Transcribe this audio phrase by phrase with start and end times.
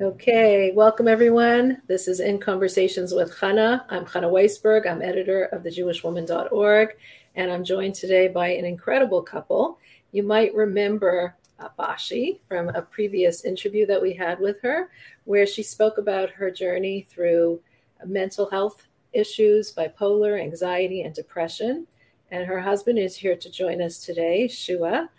[0.00, 1.82] Okay, welcome everyone.
[1.88, 3.84] This is In Conversations with Chana.
[3.88, 4.88] I'm Chana Weisberg.
[4.88, 6.90] I'm editor of thejewishwoman.org,
[7.34, 9.76] and I'm joined today by an incredible couple.
[10.12, 14.88] You might remember uh, Bashie from a previous interview that we had with her,
[15.24, 17.60] where she spoke about her journey through
[18.06, 21.88] mental health issues, bipolar, anxiety, and depression.
[22.30, 25.10] And her husband is here to join us today, Shua,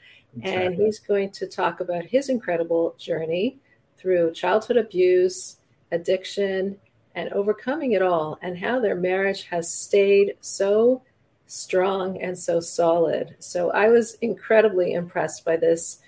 [0.41, 3.59] and he's going to talk about his incredible journey
[3.99, 5.57] through childhood abuse,
[5.91, 6.77] addiction,
[7.15, 11.01] and overcoming it all, and how their marriage has stayed so
[11.47, 13.35] strong and so solid.
[13.39, 15.99] So I was incredibly impressed by this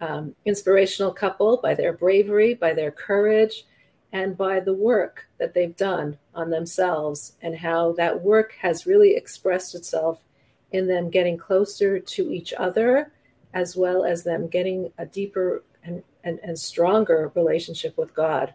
[0.00, 3.64] um, inspirational couple, by their bravery, by their courage,
[4.12, 9.14] and by the work that they've done on themselves, and how that work has really
[9.16, 10.20] expressed itself
[10.72, 13.12] in them getting closer to each other,
[13.54, 15.62] as well as them getting a deeper
[16.24, 18.54] and and, stronger relationship with God.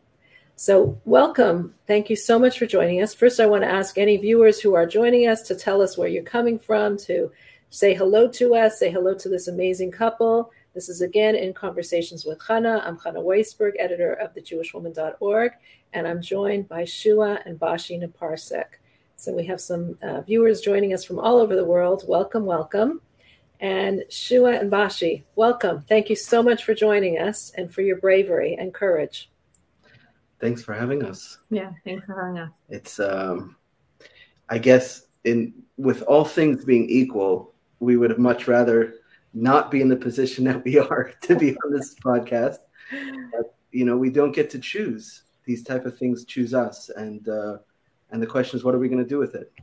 [0.56, 1.74] So, welcome.
[1.88, 3.14] Thank you so much for joining us.
[3.14, 6.08] First, I want to ask any viewers who are joining us to tell us where
[6.08, 7.32] you're coming from, to
[7.70, 10.52] say hello to us, say hello to this amazing couple.
[10.74, 12.82] This is again in Conversations with Chana.
[12.84, 15.52] I'm Chana Weisberg, editor of thejewishwoman.org,
[15.94, 18.80] and I'm joined by Shua and Bashie Naparstek.
[19.16, 22.04] So we have some uh, viewers joining us from all over the world.
[22.08, 23.02] Welcome, welcome.
[23.64, 25.86] And Shua and Bashie, welcome.
[25.88, 29.32] Thank you so much for joining us and for your bravery and courage.
[30.42, 31.38] Thanks for having us.
[31.50, 32.52] Yeah, thanks for having us.
[32.68, 33.56] It's um
[34.50, 38.96] I guess in with all things being equal, we would have much rather
[39.34, 42.58] not be in the position that we are to be on this podcast.
[42.92, 45.24] But, you know, we don't get to choose.
[45.46, 47.60] These type of things choose us and uh
[48.12, 49.54] and the question is what are we going to do with it?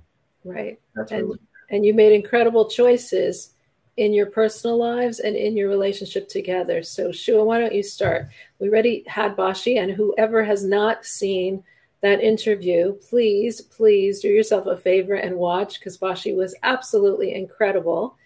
[0.42, 0.80] Right.
[0.96, 3.56] That's and, and you made incredible choices
[3.96, 6.82] in your personal lives and in your relationship together.
[6.82, 8.28] So, Shua, why don't you start?
[8.58, 11.62] We already had Bashie, and whoever has not seen
[12.00, 18.16] that interview, please, please do yourself a favor and watch because Bashie was absolutely incredible.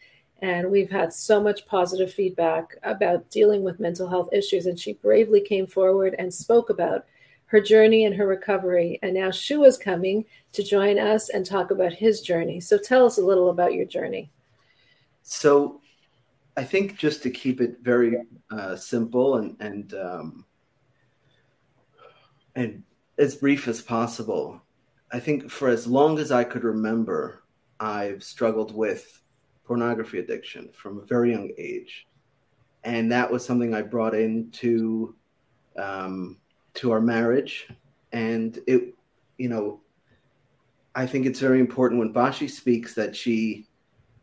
[0.42, 4.66] And we've had so much positive feedback about dealing with mental health issues.
[4.66, 7.06] And she bravely came forward and spoke about
[7.46, 8.98] her journey and her recovery.
[9.02, 12.60] And now Shua's coming to join us and talk about his journey.
[12.60, 14.30] So tell us a little about your journey.
[15.24, 15.80] So
[16.56, 18.16] I think just to keep it very
[18.50, 20.44] uh, simple and and um,
[22.54, 22.82] and
[23.18, 24.60] as brief as possible,
[25.12, 27.42] I think for as long as I could remember,
[27.80, 29.20] I've struggled with
[29.64, 32.06] pornography addiction from a very young age,
[32.84, 35.16] and that was something I brought into
[35.76, 36.36] um,
[36.74, 37.66] to our marriage,
[38.12, 38.94] and it,
[39.38, 39.80] you know,
[40.94, 43.66] I think it's very important when Bashie speaks that she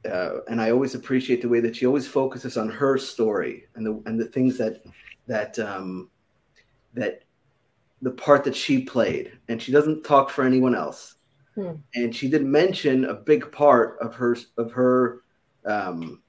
[0.10, 3.86] uh, and I always appreciate the way that she always focuses on her story and
[3.86, 4.84] the and the things that
[5.28, 6.10] that um,
[6.94, 7.24] that
[8.02, 11.16] the part that she played, and she doesn't talk for anyone else.
[11.56, 11.74] Hmm.
[11.96, 15.22] And she did mention a big part of her of her
[15.66, 16.22] um,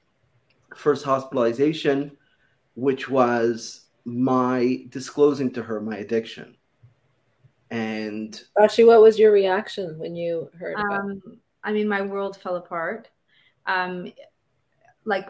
[0.77, 2.17] first hospitalization,
[2.75, 6.57] which was my disclosing to her my addiction.
[7.71, 10.77] And actually, what was your reaction when you heard?
[10.77, 11.23] Um,
[11.65, 13.09] I mean, my world fell apart
[13.67, 14.13] um,
[15.05, 15.29] like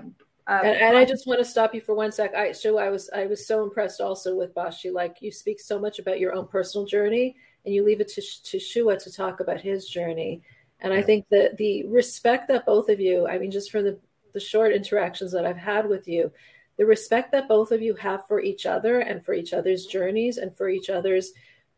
[0.48, 2.34] uh, and, and, I just want to stop you for one sec.
[2.34, 4.93] I so I was I was so impressed also with Bashie.
[4.93, 8.22] Like you speak so much about your own personal journey, and you leave it to
[8.43, 10.43] to Shua to talk about his journey.
[10.81, 10.98] And yeah.
[10.98, 13.98] I think that the respect that both of you, I mean, just from the
[14.32, 16.32] the short interactions that I've had with you,
[16.76, 20.38] the respect that both of you have for each other and for each other's journeys
[20.38, 21.32] and for each other's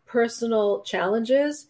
[0.07, 1.69] personal challenges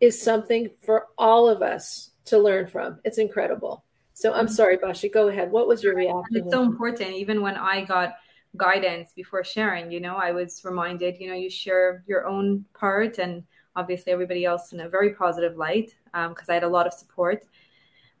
[0.00, 2.98] is something for all of us to learn from.
[3.04, 3.84] It's incredible.
[4.24, 4.54] So I'm mm-hmm.
[4.54, 5.52] sorry, Bashie, go ahead.
[5.52, 6.36] What was your reaction?
[6.36, 7.10] It's so important.
[7.10, 8.14] Even when I got
[8.56, 13.18] guidance before sharing, you know, I was reminded, you know, you share your own part
[13.18, 13.44] and
[13.76, 16.94] obviously everybody else in a very positive light because um, I had a lot of
[16.94, 17.44] support.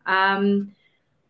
[0.04, 0.74] Um,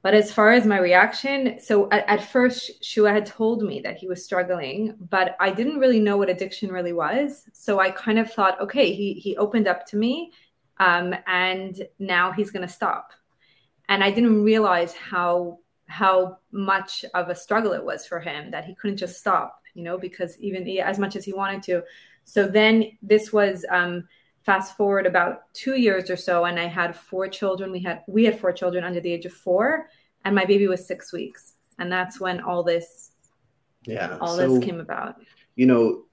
[0.03, 3.97] but as far as my reaction, so at, at, first, Shua had told me that
[3.97, 7.45] he was struggling, but I didn't really know what addiction really was.
[7.53, 10.33] So I kind of thought, okay, he he opened up to me,
[10.79, 13.13] um, and now he's going to stop
[13.89, 18.65] and I didn't realize how how much of a struggle it was for him that
[18.65, 21.83] he couldn't just stop, you know, because even as much as he wanted to.
[22.25, 24.09] So then this was um,
[24.43, 27.71] fast forward about two years or so, and I had four children.
[27.71, 29.89] We had we had four children under the age of four,
[30.25, 33.13] and my baby was six weeks, and that's when all this,
[33.85, 35.17] yeah, all so, this came about.
[35.55, 36.05] You know,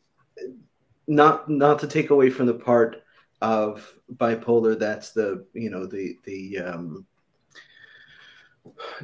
[1.07, 3.03] not not to take away from the part
[3.41, 7.05] of bipolar that's the you know the the um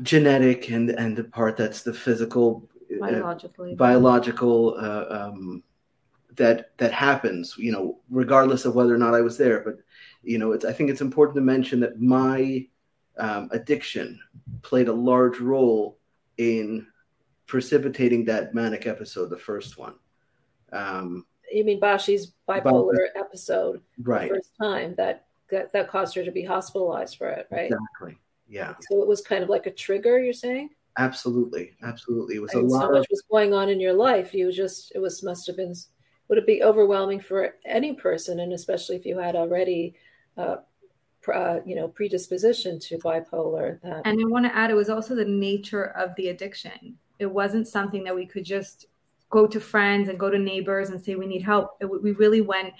[0.03, 2.69] genetic and and the part that's the physical
[2.99, 5.63] biologically uh, biological uh, um,
[6.35, 9.61] that that happens, you know, regardless of whether or not I was there.
[9.61, 9.77] But
[10.23, 12.67] you know, it's I think it's important to mention that my
[13.17, 14.19] um, addiction
[14.61, 15.97] played a large role
[16.37, 16.87] in
[17.47, 19.95] precipitating that manic episode, the first one.
[20.71, 24.29] Um, you mean Bashie's bipolar episode, right?
[24.29, 27.71] first time that, that that caused her to be hospitalized for it, right?
[27.71, 28.17] Exactly.
[28.49, 28.75] Yeah.
[28.89, 30.19] So it was kind of like a trigger.
[30.19, 30.69] You're saying?
[30.97, 32.35] Absolutely, absolutely.
[32.35, 34.33] It was a lot so much of was going on in your life.
[34.33, 35.75] You just it was must have been
[36.27, 39.95] would it be overwhelming for any person, and especially if you had already,
[40.37, 40.57] uh,
[41.33, 43.81] uh, you know, predisposition to bipolar.
[43.81, 46.97] That And I want to add, it was also the nature of the addiction.
[47.19, 48.87] It wasn't something that we could just
[49.29, 51.77] go to friends and go to neighbors and say we need help.
[51.81, 52.73] It, we really went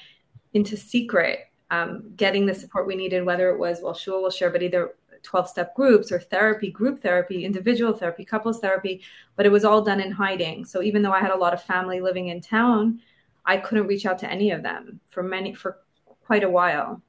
[0.54, 1.40] into secret,
[1.72, 4.96] um, getting the support we needed, whether it was, well, Shua will share, but either
[5.24, 9.02] 12 step groups or therapy, group therapy, individual therapy, couples therapy,
[9.36, 10.66] but it was all done in hiding.
[10.66, 13.00] So even though I had a lot of family living in town,
[13.46, 15.80] I couldn't reach out to any of them for many, for
[16.26, 17.02] quite a while.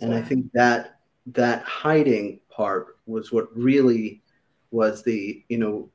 [0.00, 4.22] and I think that that hiding part was what really
[4.70, 5.88] was the you know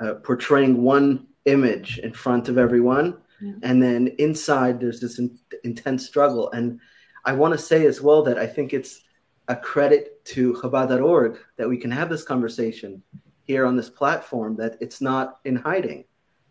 [0.00, 3.52] uh, portraying one image in front of everyone, Yeah.
[3.62, 6.50] and then inside there's this in- intense struggle.
[6.50, 6.80] And
[7.24, 9.00] I want to say as well that I think it's
[9.48, 13.02] a credit to Chabad.org that we can have this conversation
[13.44, 14.56] here on this platform.
[14.56, 16.04] That it's not in hiding.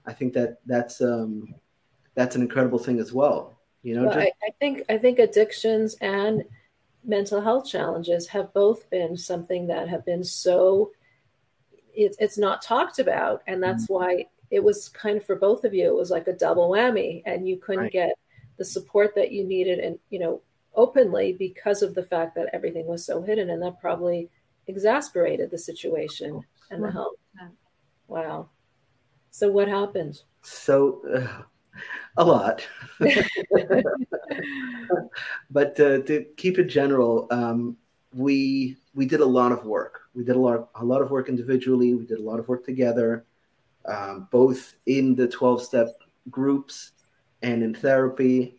[0.05, 1.55] I think that that's um,
[2.15, 3.59] that's an incredible thing as well.
[3.83, 6.43] You know, Well, just, I, I think I think addictions and
[7.03, 10.91] mental health challenges have both been something that have been so
[11.93, 13.93] it, it's not talked about, and that's Mm-hmm.
[13.93, 15.87] why it was kind of for both of you.
[15.87, 17.91] It was like a double whammy, and you couldn't Right.
[17.91, 18.15] get
[18.57, 20.41] the support that you needed, and you know,
[20.75, 24.29] openly because of the fact that everything was so hidden, and that probably
[24.67, 26.41] exasperated the situation
[26.71, 27.19] and the help.
[28.07, 28.49] Wow.
[29.31, 30.21] So what happened?
[30.45, 31.43] so uh,
[32.17, 32.65] a lot.
[35.49, 37.77] but uh, to keep it general, um,
[38.13, 40.01] we we did a lot of work.
[40.13, 41.93] We did a lot of, a lot of work individually.
[41.93, 43.25] We did a lot of work together,
[43.85, 45.89] um, both in the twelve step
[46.29, 46.91] groups
[47.41, 48.55] and in therapy,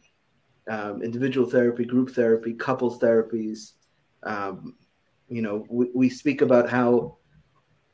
[0.68, 3.72] um, individual therapy, group therapy, couples therapies.
[4.22, 4.74] Um,
[5.28, 7.18] you know, we, we speak about how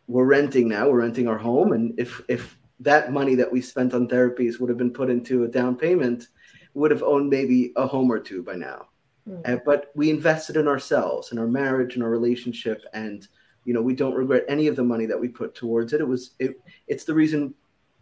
[0.06, 0.88] we're renting now.
[0.88, 4.69] We're renting our home, and if if that money that we spent on therapies would
[4.69, 6.28] have been put into a down payment,
[6.74, 8.88] would have owned maybe a home or two by now.
[9.26, 9.40] Hmm.
[9.44, 13.26] Uh, but we invested in ourselves, in our marriage, in our relationship, and
[13.64, 16.00] you know we don't regret any of the money that we put towards it.
[16.00, 16.56] It was it,
[16.88, 17.54] it's the reason,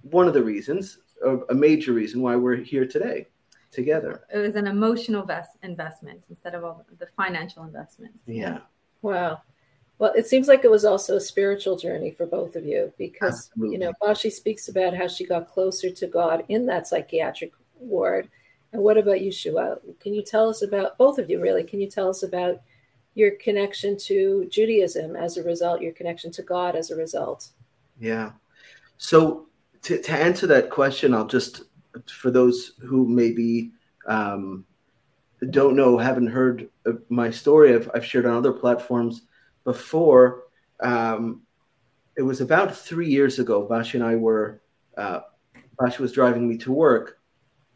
[0.03, 0.99] one of the reasons,
[1.51, 3.29] a major reason why we're here today,
[3.71, 4.25] together.
[4.33, 8.19] It was an emotional vest- investment instead of all the financial investment.
[8.27, 8.61] Yeah,
[9.03, 9.41] Wow.
[9.99, 13.51] Well, it seems like it was also a spiritual journey for both of you because,
[13.51, 13.75] Absolutely.
[13.75, 18.31] you know, Bashie speaks about how she got closer to God in that psychiatric ward.
[18.73, 19.77] And what about you, Shua?
[20.01, 21.65] Can you tell us about both of you, really?
[21.65, 22.63] Can you tell us about
[23.15, 27.49] your connection to Judaism as a result, your connection to God as a result?
[27.99, 28.31] Yeah.
[28.97, 29.49] So
[29.83, 31.65] to, to answer that question, I'll just,
[32.07, 33.73] for those who maybe
[34.07, 34.65] um,
[35.51, 36.69] don't know, haven't heard
[37.09, 39.23] my story, I've, I've shared on other platforms
[39.65, 40.45] before.
[40.81, 41.43] Um,
[42.17, 43.67] it was about three years ago.
[43.67, 44.61] Bashie and I were,
[44.97, 45.21] uh,
[45.81, 47.19] Bashie was driving me to work,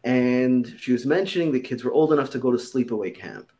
[0.02, 3.50] and she was mentioning the kids were old enough to go to sleepaway camp.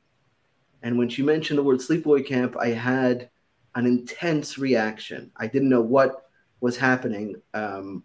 [0.83, 3.31] And when she mentioned the word sleepaway camp, I had
[3.75, 5.33] an intense reaction.
[5.37, 6.29] I didn't know what
[6.61, 8.05] was happening, um,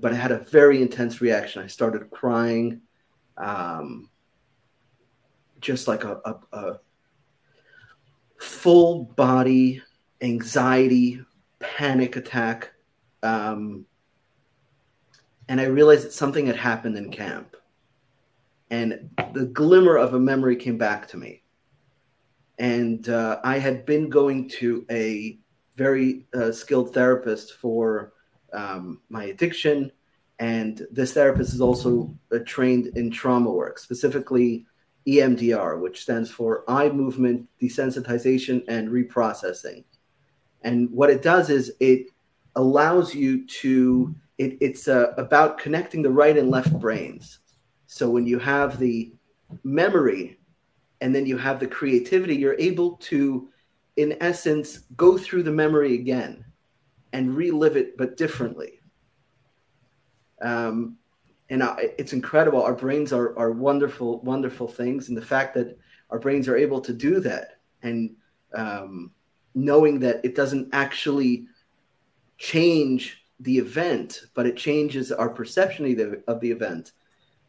[0.00, 1.62] but I had a very intense reaction.
[1.62, 2.80] I started crying,
[3.36, 4.08] um,
[5.60, 6.80] just like a, a, a
[8.38, 9.82] full body
[10.22, 11.20] anxiety,
[11.58, 12.72] panic attack.
[13.22, 13.86] Um,
[15.48, 17.56] and I realized that something had happened in camp.
[18.70, 21.42] And the glimmer of a memory came back to me.
[22.58, 25.38] And uh, I had been going to a
[25.76, 28.12] very uh, skilled therapist for
[28.52, 29.92] um, my addiction.
[30.38, 34.66] And this therapist is also uh, trained in trauma work, specifically
[35.06, 39.84] EMDR, which stands for eye movement desensitization and reprocessing.
[40.62, 42.06] And what it does is it
[42.56, 47.38] allows you to, it, it's uh, about connecting the right and left brains.
[47.86, 49.12] So when you have the
[49.64, 50.38] memory
[51.00, 53.48] and then you have the creativity, you're able to,
[53.96, 56.44] in essence, go through the memory again
[57.12, 58.80] and relive it, but differently.
[60.42, 60.96] Um,
[61.48, 62.62] and I, it's incredible.
[62.62, 65.08] Our brains are, are wonderful, wonderful things.
[65.08, 65.76] And the fact that
[66.10, 68.14] our brains are able to do that and
[68.54, 69.10] um,
[69.54, 71.46] knowing that it doesn't actually
[72.38, 76.92] change the event, but it changes our perception of the, of the event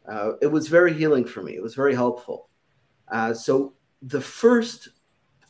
[0.08, 1.54] uh, it was very healing for me.
[1.54, 2.48] It was very helpful.
[3.10, 4.88] Uh, so the first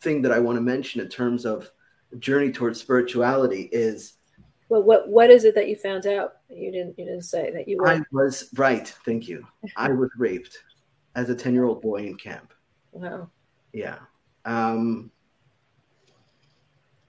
[0.01, 1.71] thing that I want to mention in terms of
[2.19, 4.15] journey towards spirituality is.
[4.69, 6.35] Well, what what is it that you found out?
[6.49, 7.89] You didn't you didn't say that you were.
[7.89, 8.89] I was right.
[9.05, 9.47] Thank you.
[9.77, 10.59] I was raped
[11.15, 12.53] as a ten year old boy in camp.
[12.93, 13.31] Wow.
[13.73, 13.99] Yeah.
[14.45, 15.11] Um,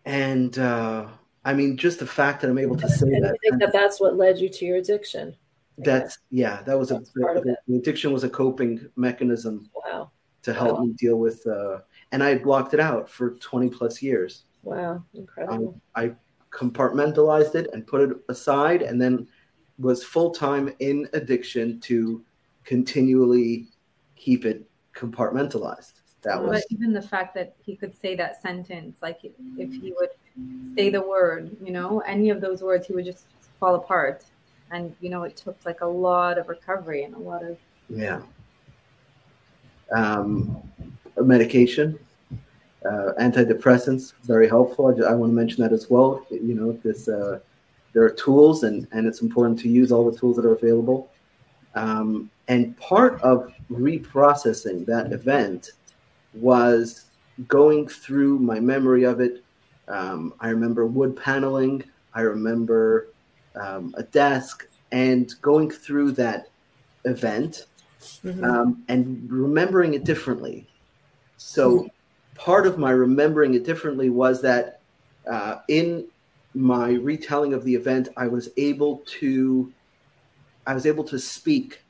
[0.06, 1.08] and uh,
[1.46, 3.38] I mean, just the fact that I'm able to say and that.
[3.42, 5.36] Think that that's what led you to your addiction.
[5.78, 6.62] That's yeah.
[6.64, 9.70] That was that's a the, the, addiction was a coping mechanism.
[9.76, 10.12] Wow.
[10.44, 10.84] To help wow.
[10.84, 11.80] me deal with, uh,
[12.12, 14.44] and I had blocked it out for 20 plus years.
[14.64, 15.80] Wow, incredible.
[15.96, 16.12] I, I
[16.52, 19.28] compartmentalized it and put it aside, and then
[19.80, 22.24] was full time in addiction to
[22.64, 23.68] continually
[24.16, 25.94] keep it compartmentalized.
[26.22, 26.62] That was.
[26.62, 30.10] But even the fact that he could say that sentence, like if he would
[30.76, 33.26] say the word, you know, any of those words, he would just
[33.60, 34.24] fall apart.
[34.72, 37.58] And you know, it took like a lot of recovery and a lot of
[37.90, 38.22] yeah.
[39.94, 40.64] Um,
[41.18, 42.00] medication,
[42.86, 44.88] uh, antidepressants, very helpful.
[44.88, 46.26] I, I, want to mention that as well.
[46.30, 47.40] You know, this uh,
[47.94, 51.10] there are tools, and and it's important to use all the tools that are available.
[51.76, 55.72] Um, and part of reprocessing that event
[56.34, 57.06] was
[57.48, 59.44] going through my memory of it.
[59.88, 61.84] Um, I remember wood paneling.
[62.14, 63.08] I remember
[63.56, 66.50] um, a desk and going through that
[67.06, 67.66] event
[68.24, 68.44] mm-hmm.
[68.44, 70.68] um, and remembering it differently.
[71.38, 71.90] So.
[72.36, 74.80] Part of my remembering it differently was that
[75.30, 76.08] uh, in
[76.54, 79.72] my retelling of the event, I was able to,
[80.68, 81.82] I was able to speak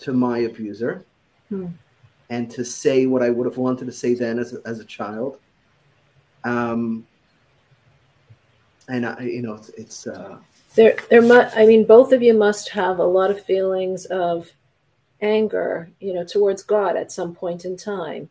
[0.00, 1.04] to my abuser.
[1.50, 1.72] Mm
[2.30, 4.84] and to say what I would have wanted to say then as a, as a
[4.84, 5.38] child.
[6.44, 7.06] Um,
[8.88, 10.38] and I, you know, it's, it's uh,
[10.74, 10.96] there.
[11.10, 14.50] There, must, I mean, both of you must have a lot of feelings of
[15.20, 18.30] anger, you know, towards God at some point in time.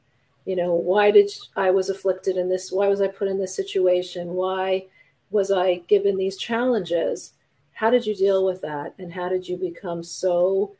[0.50, 2.72] You know, why did I was afflicted in this?
[2.72, 4.30] Why was I put in this situation?
[4.30, 4.88] Why
[5.30, 7.34] was I given these challenges?
[7.72, 8.96] How did you deal with that?
[8.98, 10.76] And how did you become so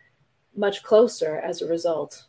[0.56, 2.26] much closer as a result?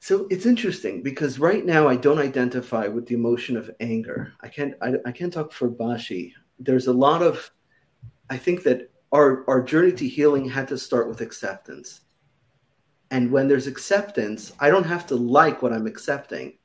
[0.00, 4.32] So it's interesting because right now I don't identify with the emotion of anger.
[4.40, 6.32] I can't I, I can't talk for Bashie.
[6.58, 7.48] There's a lot of
[8.28, 12.00] I think that our our journey to healing had to start with acceptance.
[13.14, 16.58] And when there's acceptance, I don't have to like what I'm accepting.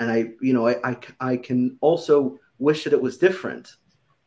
[0.00, 3.76] And I, you know, I, I, I can also wish that it was different,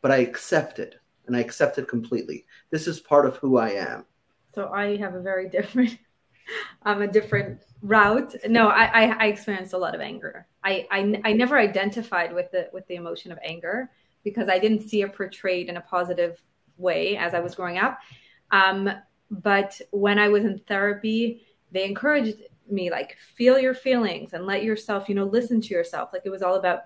[0.00, 0.94] but I accept it
[1.26, 2.46] and I accept it completely.
[2.70, 4.06] This is part of who I am.
[4.54, 5.98] So I have a very different
[6.82, 8.34] I'm a different route.
[8.48, 10.46] No, I, I, I experienced a lot of anger.
[10.64, 13.90] I, I, I never identified with the with the emotion of anger
[14.24, 16.42] because I didn't see it portrayed in a positive
[16.78, 17.98] way as I was growing up.
[18.50, 18.90] Um,
[19.30, 24.62] but when I was in therapy, they encouraged me like feel your feelings and let
[24.62, 26.10] yourself, you know, listen to yourself.
[26.12, 26.84] Like it was all about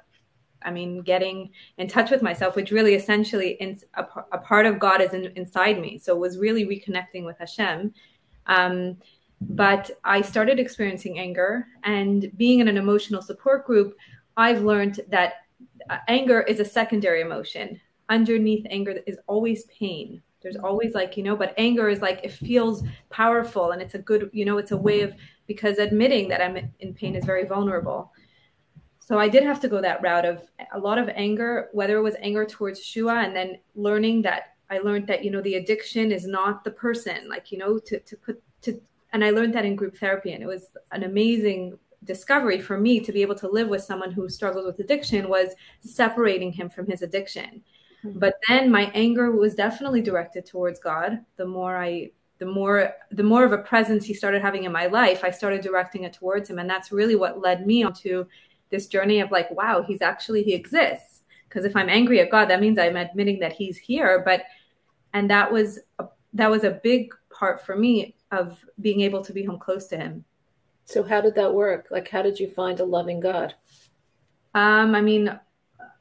[0.64, 4.78] I mean, getting in touch with myself, which really essentially in, a, a, part of
[4.78, 5.98] God is in, inside me.
[5.98, 7.92] So it was really reconnecting with Hashem.
[8.46, 8.96] Um,
[9.42, 11.66] but I started experiencing anger.
[11.84, 13.94] And being in an emotional support group,
[14.36, 15.34] I've learned that
[15.90, 17.80] uh, anger is a secondary emotion.
[18.08, 20.22] Underneath anger is always pain.
[20.44, 23.98] There's always like, you know, but anger is like, it feels powerful and it's a
[23.98, 25.14] good, you know, it's a way of,
[25.48, 28.12] because admitting that I'm in pain is very vulnerable.
[29.00, 32.02] So I did have to go that route of a lot of anger, whether it
[32.02, 36.12] was anger towards Shua and then learning that I learned that, you know, the addiction
[36.12, 38.80] is not the person, like, you know, to, to put, to
[39.12, 43.00] and I learned that in group therapy, and it was an amazing discovery for me
[43.00, 46.86] to be able to live with someone who struggles with addiction was separating him from
[46.86, 47.62] his addiction.
[48.04, 48.18] Mm-hmm.
[48.18, 51.20] But then my anger was definitely directed towards God.
[51.36, 54.86] The more I the more the more of a presence he started having in my
[54.86, 56.58] life, I started directing it towards him.
[56.58, 58.26] And that's really what led me onto
[58.70, 61.22] this journey of like, wow, he's actually he exists.
[61.48, 64.22] Because if I'm angry at God, that means I'm admitting that he's here.
[64.24, 64.42] But
[65.12, 69.32] and that was a, that was a big part for me of being able to
[69.32, 70.24] be home close to him.
[70.84, 71.86] So how did that work?
[71.90, 73.54] Like how did you find a loving God?
[74.54, 75.38] Um, I mean,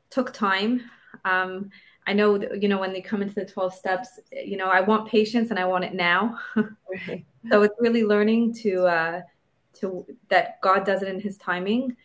[0.10, 0.81] took time.
[1.25, 1.69] Um,
[2.05, 5.10] I know, you know, when they come into the 12 steps, you know, I want
[5.10, 6.39] patience and I want it now.
[7.07, 7.25] Right.
[7.50, 9.22] so it's really learning to, uh,
[9.79, 11.98] to that God does it in his timing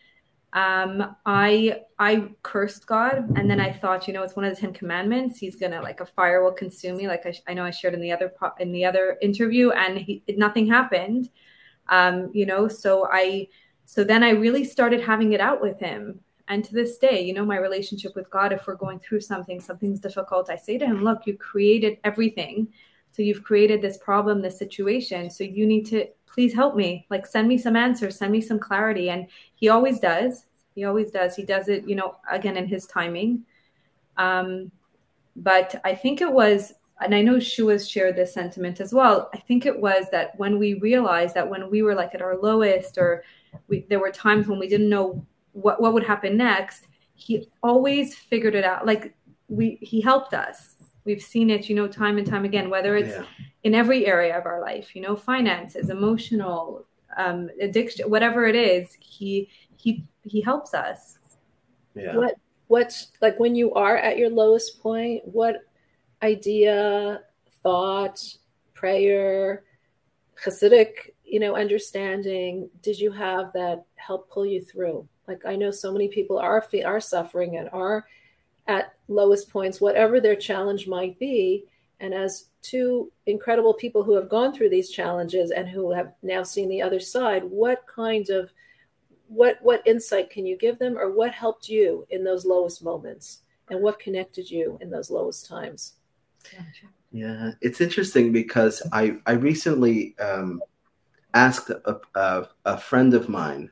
[0.55, 4.61] um i i cursed god and then i thought you know it's one of the
[4.61, 7.71] 10 commandments he's gonna like a fire will consume me like i, I know i
[7.71, 11.28] shared in the other in the other interview and he, nothing happened
[11.90, 13.47] um you know so i
[13.85, 17.33] so then i really started having it out with him and to this day you
[17.33, 20.87] know my relationship with god if we're going through something something's difficult i say to
[20.87, 22.69] him look you created everything
[23.12, 25.31] So you've created this problem, this situation.
[25.31, 27.07] So you need to please help me.
[27.11, 29.11] Like send me some answers, send me some clarity.
[29.11, 30.45] And he always does.
[30.75, 31.35] He always does.
[31.35, 33.45] He does it, you know, again in his timing.
[34.17, 34.71] Um,
[35.35, 39.31] but I think it was, and I know Shua's shared this sentiment as well.
[39.35, 42.37] I think it was that when we realized that when we were like at our
[42.37, 43.25] lowest, or
[43.69, 45.25] we, there were times when we didn't know
[45.62, 48.87] what what would happen next, he always figured it out.
[48.87, 49.15] Like
[49.49, 50.77] we, he helped us
[51.09, 53.25] we've seen it you know time and time again whether it's yeah.
[53.62, 56.85] in every area of our life you know finances emotional
[57.17, 61.19] um, addiction whatever it is he he he helps us
[61.95, 62.35] yeah what
[62.67, 65.65] what's like when you are at your lowest point what
[66.23, 67.23] idea
[67.62, 68.23] thought
[68.75, 69.65] prayer
[70.45, 75.71] hasidic you know understanding did you have that help pull you through like i know
[75.71, 78.07] so many people are are suffering and are
[78.69, 81.65] at lowest points, whatever their challenge might be.
[82.01, 86.43] And as two incredible people who have gone through these challenges and who have now
[86.45, 88.51] seen the other side, what kind of
[89.27, 93.41] what what insight can you give them or what helped you in those lowest moments
[93.69, 95.97] and what connected you in those lowest times
[97.13, 100.63] yeah it's interesting because i i recently um,
[101.35, 103.71] asked a, a, a friend of mine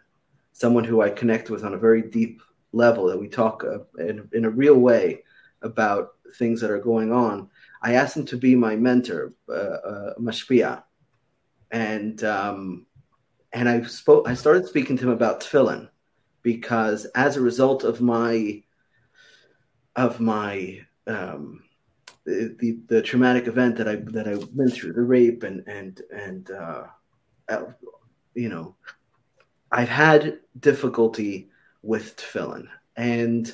[0.57, 2.41] someone who i connect with on a very deep
[2.73, 5.23] level that we talk uh, in, in a real way
[5.63, 7.49] about things that are going on.
[7.83, 10.83] I asked him to be my mentor, uh, uh, Mashpia,
[11.71, 12.87] and um,
[13.53, 14.29] and I spoke.
[14.29, 15.89] I started speaking to him about tefillin
[16.43, 18.63] because as a result of my
[19.95, 21.63] of my um,
[22.25, 26.01] the, the, the traumatic event that I that I went through, the rape and and
[26.11, 26.85] and uh,
[27.49, 27.65] uh
[28.35, 28.77] you know,
[29.77, 31.51] I've had difficulty
[31.83, 32.67] with tefillin.
[32.97, 33.53] And,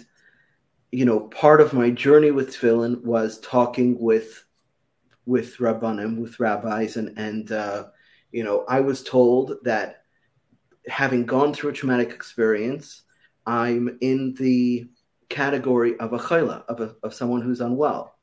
[0.92, 4.44] you know, part of my journey with tefillin was talking with
[5.26, 7.86] with rabbanim, with rabbis, and and uh,
[8.30, 10.04] you know, I was told that
[10.88, 13.02] having gone through a traumatic experience,
[13.44, 14.88] I'm in the
[15.28, 18.16] category of a chayla, of a, of someone who's unwell,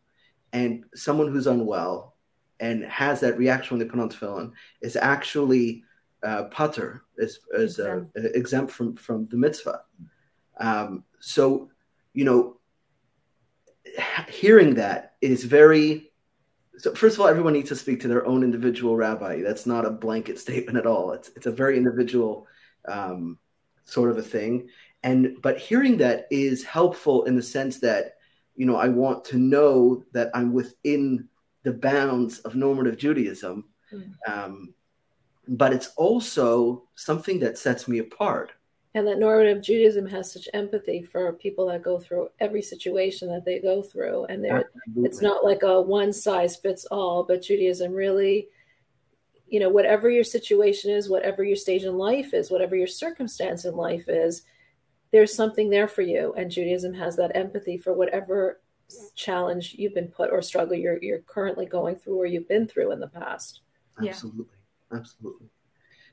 [0.54, 2.16] and someone who's unwell
[2.62, 5.84] and has that reaction when they put on tefillin is actually
[6.24, 8.18] uh, patur is, is uh, exempt.
[8.18, 9.82] Uh, exempt from from the mitzvah.
[10.60, 11.70] Um, so,
[12.14, 12.58] you know,
[14.30, 16.12] hearing that is very.
[16.78, 19.42] So first of all, everyone needs to speak to their own individual rabbi.
[19.42, 21.12] That's not a blanket statement at all.
[21.12, 22.48] It's it's a very individual
[22.88, 23.38] um,
[23.86, 24.70] sort of a thing.
[25.04, 28.16] And but hearing that is helpful in the sense that
[28.56, 31.28] you know I want to know that I'm within
[31.64, 33.66] the bounds of normative Judaism.
[33.92, 34.14] Mm.
[34.28, 34.74] Um,
[35.50, 38.52] but it's also something that sets me apart.
[38.94, 43.46] And that normative Judaism has such empathy for people that go through every situation that
[43.46, 44.26] they go through.
[44.26, 44.46] And
[44.98, 48.48] it's not like a one size fits all, but Judaism really,
[49.48, 53.66] you know, whatever your situation is, whatever your stage in life is, whatever your circumstance
[53.66, 54.44] in life is,
[55.12, 56.34] there's something there for you.
[56.38, 58.62] And Judaism has that empathy for whatever
[59.16, 62.92] challenge you've been put or struggle you're, you're currently going through or you've been through
[62.92, 63.62] in the past.
[64.00, 64.46] Absolutely.
[64.46, 64.59] Yeah
[64.94, 65.48] absolutely.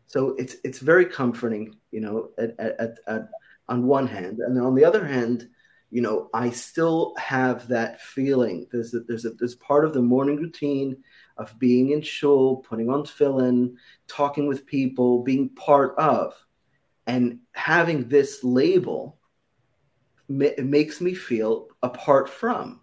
[0.06, 3.28] So it's it's very comforting, you know, at, at, at,
[3.68, 5.48] on one hand, and on the other hand,
[5.90, 8.66] you know, I still have that feeling.
[8.70, 11.02] There's a, there's a, there's part of the morning routine
[11.36, 13.74] of being in shul, putting on tefillin,
[14.06, 16.34] talking with people, being part of,
[17.06, 19.18] and having this label
[20.28, 22.80] ma- makes me feel apart from.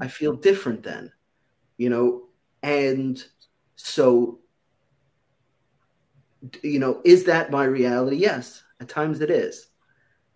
[0.00, 0.42] I feel mm-hmm.
[0.42, 1.12] different then,
[1.76, 2.28] you know,
[2.62, 3.22] and
[3.76, 4.40] so
[6.62, 8.16] you know, is that my reality?
[8.16, 9.68] Yes, at times it is.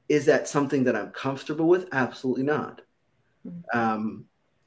[0.09, 1.89] Is that something that I'm comfortable with?
[1.93, 2.83] Absolutely not.
[3.47, 3.79] Mm-hmm.
[3.79, 4.25] Um,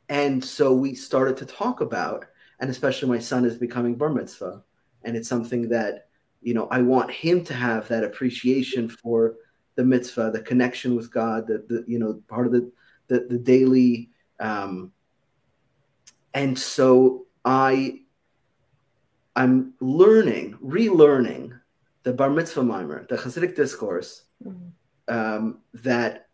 [0.10, 2.26] and so we started to talk about,
[2.60, 4.64] and especially my son is becoming bar mitzvah,
[5.04, 6.08] and it's something that
[6.42, 9.36] you know I want him to have that appreciation for
[9.76, 12.72] the mitzvah, the connection with God, the, the you know part of the
[13.08, 14.10] the, the daily.
[14.40, 14.92] Um,
[16.34, 18.02] and so I
[19.40, 21.58] I'm learning, relearning
[22.04, 24.68] the Bar Mitzvah Maamar, the Hasidic discourse, mm-hmm.
[25.08, 26.28] um, that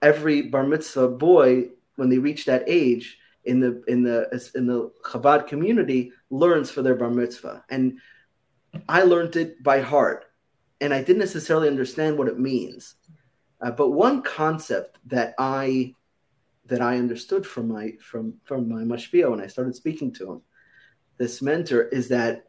[0.00, 4.18] every Bar Mitzvah boy, when they reach that age in the in the
[4.54, 7.98] in the Chabad community, learns for their Bar Mitzvah, and
[8.88, 10.24] I learned it by heart,
[10.80, 12.94] and I didn't necessarily understand what it means,
[13.60, 15.92] uh, but one concept that I
[16.64, 20.42] that I understood from my from from my mashpia when I started speaking to him,
[21.18, 22.45] this mentor, is that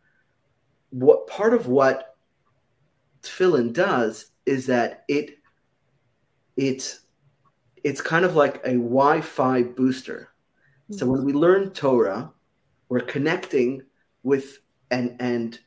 [0.89, 2.15] what part of what
[3.21, 5.37] tefillin does is that it
[6.55, 7.01] it's
[7.83, 10.29] it's kind of like a Wi-Fi booster.
[10.91, 12.31] So when we learn Torah,
[12.89, 13.83] we're connecting
[14.23, 15.59] with and and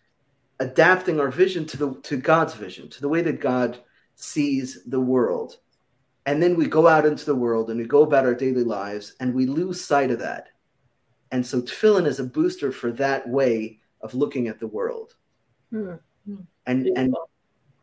[0.59, 3.79] adapting our vision to the to God's vision, to the way that God
[4.17, 5.59] sees the world.
[6.27, 9.15] And then we go out into the world and we go about our daily lives
[9.21, 10.49] and we lose sight of that.
[11.33, 15.15] And so tefillin is a booster for that way of looking at the world.
[15.73, 16.35] Mm-hmm.
[16.67, 17.15] And and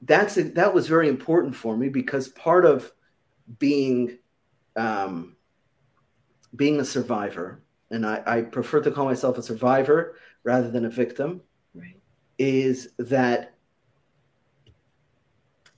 [0.02, 2.92] that's a, that was very important for me because part of
[3.60, 4.18] being
[4.76, 5.36] um,
[6.56, 10.90] being a survivor, and I, I, prefer to call myself a survivor rather than a
[10.90, 11.42] victim,
[11.74, 11.98] right.
[12.38, 13.56] is that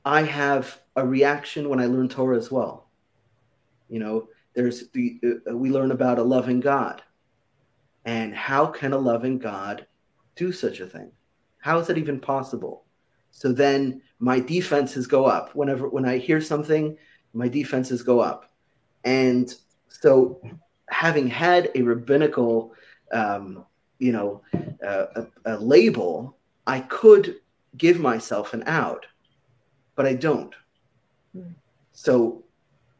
[0.04, 2.90] I have a reaction when I learn Torah as well.
[3.88, 7.02] You know, there's the uh, we learn about a loving God,
[8.06, 9.86] and how can a loving God
[10.40, 11.12] do such a thing?
[11.60, 12.86] How is that even possible?
[13.32, 16.98] So then my defenses go up whenever when I hear something,
[17.34, 18.52] my defenses go up,
[19.04, 19.54] and
[19.90, 20.42] so
[20.90, 22.74] having had a rabbinical,
[23.12, 23.66] um,
[24.00, 24.42] you know,
[24.86, 27.36] uh, a, a label, I could
[27.78, 29.06] give myself an out,
[29.96, 30.56] but I don't.
[31.36, 31.54] Mm.
[31.92, 32.44] So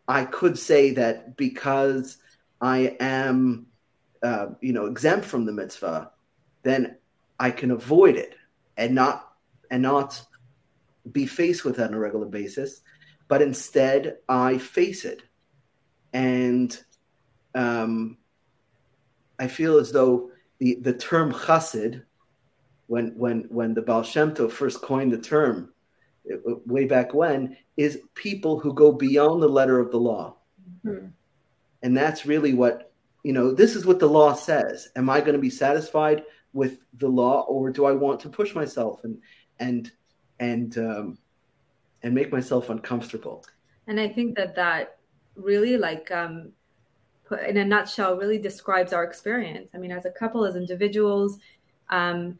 [0.08, 2.18] I could say that because
[2.62, 3.68] I am,
[4.22, 6.12] uh, you know, exempt from the mitzvah,
[6.64, 6.98] then
[7.40, 8.36] I can avoid it
[8.78, 9.34] and not
[9.72, 10.22] and not
[11.12, 12.82] be faced with that on a regular basis,
[13.28, 15.24] but instead I face it.
[16.14, 16.78] And
[17.56, 18.18] um,
[19.38, 22.04] I feel as though the, the term chassid,
[22.88, 25.72] when, when, when the Baal Shem Tov first coined the term,
[26.26, 30.36] it, way back when, is people who go beyond the letter of the law.
[30.86, 31.08] Mm-hmm.
[31.82, 32.92] And that's really what,
[33.24, 34.90] you know, this is what the law says.
[34.96, 38.56] Am I going to be satisfied with the law or do I want to push
[38.56, 39.22] myself and,
[39.60, 39.92] and
[40.40, 41.18] and um,
[42.04, 43.46] and make myself uncomfortable.
[43.88, 44.98] And I think that that
[45.36, 46.52] really like um,
[47.26, 49.72] put in a nutshell really describes our experience.
[49.74, 51.40] I mean, as a couple, as individuals,
[51.90, 52.38] um,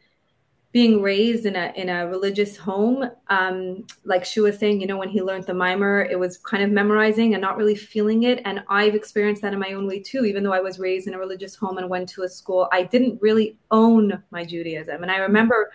[0.72, 4.96] being raised in a in a religious home, um, like she was saying, you know,
[4.96, 8.40] when he learned the maamar, it was kind of memorizing and not really feeling it.
[8.44, 10.24] And I've experienced that in my own way too.
[10.24, 12.84] Even though I was raised in a religious home and went to a school, I
[12.84, 15.02] didn't really own my Judaism.
[15.02, 15.72] And I remember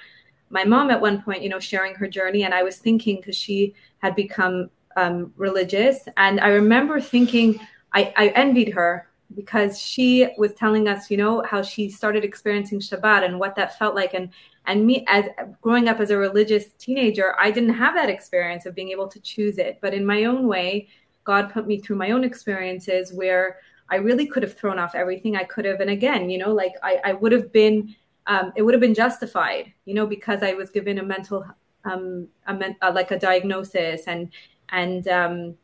[0.49, 3.35] my mom at one point, you know, sharing her journey, and I was thinking because
[3.35, 7.59] she had become um, religious, and I remember thinking
[7.93, 12.79] I, I envied her because she was telling us, you know, how she started experiencing
[12.79, 14.29] Shabbat and what that felt like, and
[14.67, 15.25] and me as
[15.61, 19.19] growing up as a religious teenager, I didn't have that experience of being able to
[19.19, 20.87] choose it, but in my own way,
[21.23, 23.57] God put me through my own experiences where
[23.89, 26.73] I really could have thrown off everything I could have, and again, you know, like
[26.83, 27.95] I, I would have been
[28.27, 31.45] um, it would have been justified, you know, because I was given a mental,
[31.83, 34.31] um, a men- uh, like a diagnosis, and
[34.69, 35.55] and um,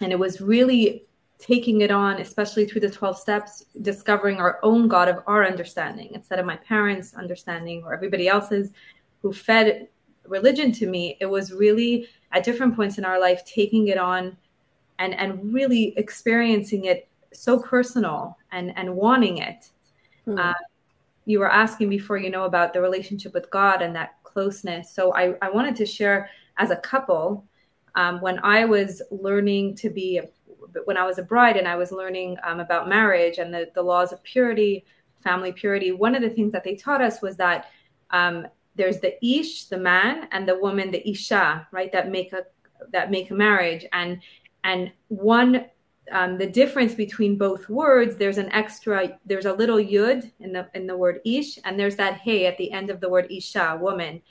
[0.00, 1.04] and it was really
[1.38, 6.10] taking it on, especially through the twelve steps, discovering our own God of our understanding
[6.14, 8.70] instead of my parents' understanding or everybody else's
[9.22, 9.88] who fed
[10.26, 11.16] religion to me.
[11.20, 14.36] It was really at different points in our life taking it on,
[14.98, 19.70] and and really experiencing it so personal and and wanting it.
[20.26, 20.38] Mm.
[20.38, 20.54] Uh,
[21.24, 24.90] you were asking before, you know, about the relationship with God and that closeness.
[24.90, 27.44] So I, I wanted to share as a couple,
[27.96, 30.22] um, when I was learning to be,
[30.84, 33.82] when I was a bride and I was learning um, about marriage and the, the
[33.82, 34.84] laws of purity,
[35.22, 37.66] family purity, one of the things that they taught us was that
[38.10, 41.92] um, there's the ish, the man, and the woman, the isha, right?
[41.92, 42.44] That make a
[42.92, 44.22] that make a marriage, and
[44.64, 45.66] and one
[46.12, 50.68] um, the difference between both words, there's an extra, there's a little yud in the
[50.74, 53.78] in the word ish, and there's that hey at the end of the word isha,
[53.80, 54.22] woman.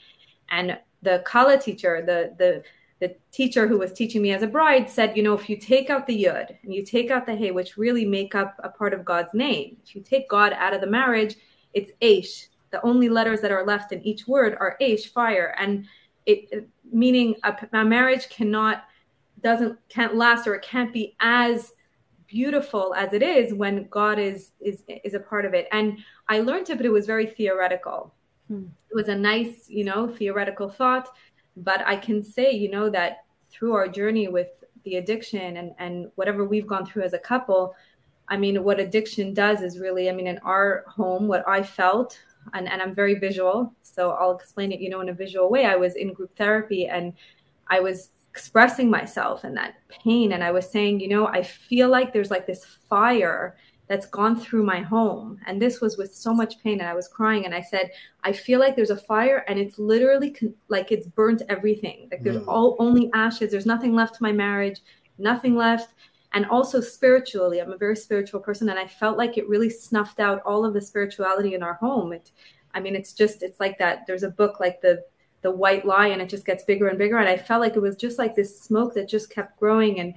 [0.50, 2.62] And the kala teacher, the the
[3.00, 5.88] the teacher who was teaching me as a bride said, you know, if you take
[5.88, 8.92] out the yud and you take out the hey, which really make up a part
[8.92, 11.36] of God's name, if you take God out of the marriage,
[11.74, 12.48] it's aish.
[12.70, 15.86] The only letters that are left in each word are aish, fire, and
[16.26, 18.84] it meaning a, a marriage cannot
[19.42, 21.72] doesn't can't last or it can't be as
[22.26, 25.66] beautiful as it is when God is is is a part of it.
[25.72, 28.14] And I learned it, but it was very theoretical.
[28.48, 28.66] Hmm.
[28.90, 31.08] It was a nice, you know, theoretical thought.
[31.58, 34.48] But I can say, you know, that through our journey with
[34.84, 37.74] the addiction and and whatever we've gone through as a couple,
[38.28, 42.18] I mean, what addiction does is really, I mean, in our home, what I felt,
[42.52, 45.64] and, and I'm very visual, so I'll explain it, you know, in a visual way.
[45.64, 47.12] I was in group therapy and
[47.68, 51.88] I was expressing myself and that pain and i was saying you know i feel
[51.88, 53.56] like there's like this fire
[53.88, 57.08] that's gone through my home and this was with so much pain and i was
[57.08, 57.90] crying and i said
[58.24, 62.22] i feel like there's a fire and it's literally con- like it's burnt everything like
[62.22, 62.48] there's mm.
[62.48, 64.80] all only ashes there's nothing left to my marriage
[65.18, 65.94] nothing left
[66.32, 67.60] and also spiritually.
[67.60, 70.74] I'm a very spiritual person, and I felt like it really snuffed out all of
[70.74, 72.12] the spirituality in our home.
[72.12, 72.30] It,
[72.74, 74.06] I mean, it's just it's like that.
[74.06, 75.04] There's a book like the
[75.42, 77.18] the white lie, and it just gets bigger and bigger.
[77.18, 80.00] And I felt like it was just like this smoke that just kept growing.
[80.00, 80.14] And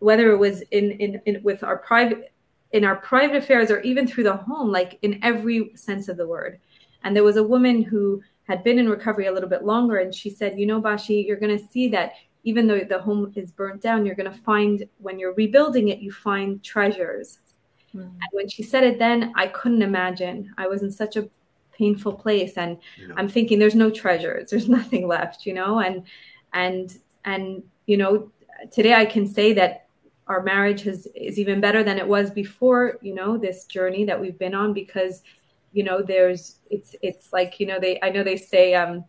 [0.00, 2.32] whether it was in in, in with our private
[2.72, 6.26] in our private affairs or even through the home, like in every sense of the
[6.26, 6.58] word.
[7.04, 10.14] And there was a woman who had been in recovery a little bit longer, and
[10.14, 12.12] she said, "You know, Bashie, you're going to see that."
[12.46, 15.98] even though the home is burnt down, you're going to find when you're rebuilding it,
[15.98, 17.40] you find treasures.
[17.92, 18.02] Mm.
[18.02, 20.54] And when she said it, then I couldn't imagine.
[20.56, 21.28] I was in such a
[21.76, 23.14] painful place, and yeah.
[23.16, 25.80] I'm thinking, there's no treasures, there's nothing left, you know.
[25.80, 26.04] And
[26.52, 28.30] and and you know,
[28.70, 29.85] today I can say that
[30.26, 32.98] our marriage has is even better than it was before.
[33.02, 35.22] You know, this journey that we've been on because
[35.72, 39.04] you know there's it's it's like you know they I know they say um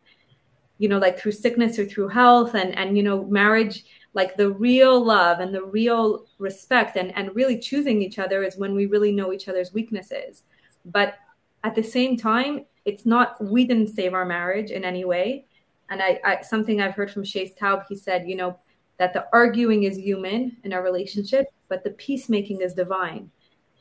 [0.77, 4.51] you know like through sickness or through health and and you know marriage like the
[4.51, 8.85] real love and the real respect and and really choosing each other is when we
[8.85, 10.43] really know each other's weaknesses
[10.85, 11.15] but
[11.63, 15.45] at the same time it's not we didn't save our marriage in any way
[15.89, 18.59] and i, I something i've heard from Shais Taub he said you know
[18.97, 23.29] that the arguing is human in our relationship but the peacemaking is divine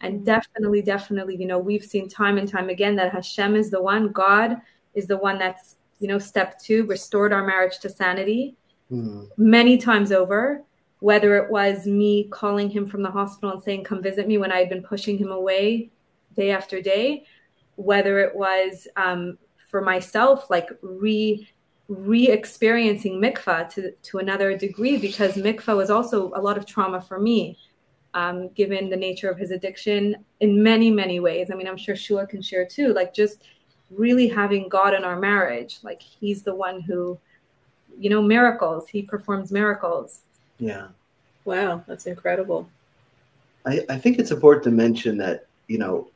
[0.01, 3.81] and definitely definitely you know we've seen time and time again that hashem is the
[3.81, 4.57] one god
[4.95, 8.57] is the one that's you know, step two, restored our marriage to sanity
[8.91, 9.29] mm.
[9.37, 10.63] many times over.
[11.01, 14.51] Whether it was me calling him from the hospital and saying, come visit me when
[14.51, 15.91] I had been pushing him away
[16.35, 17.27] day after day,
[17.77, 19.37] whether it was um,
[19.71, 21.47] for myself, like re
[21.89, 27.21] re-experiencing mikvah to, to another degree because mikvah was also a lot of trauma for
[27.21, 27.57] me
[28.15, 31.95] um, given the nature of his addiction in many many ways i mean i'm sure
[31.95, 33.45] shua can share too like just
[33.91, 35.79] really having God in our marriage.
[35.83, 37.19] Like he's the one who,
[37.99, 38.89] you know, miracles.
[38.89, 40.21] He performs miracles.
[40.59, 40.89] Yeah.
[41.45, 42.69] Wow, that's incredible.
[43.65, 46.09] I, I think it's important to mention that, you know,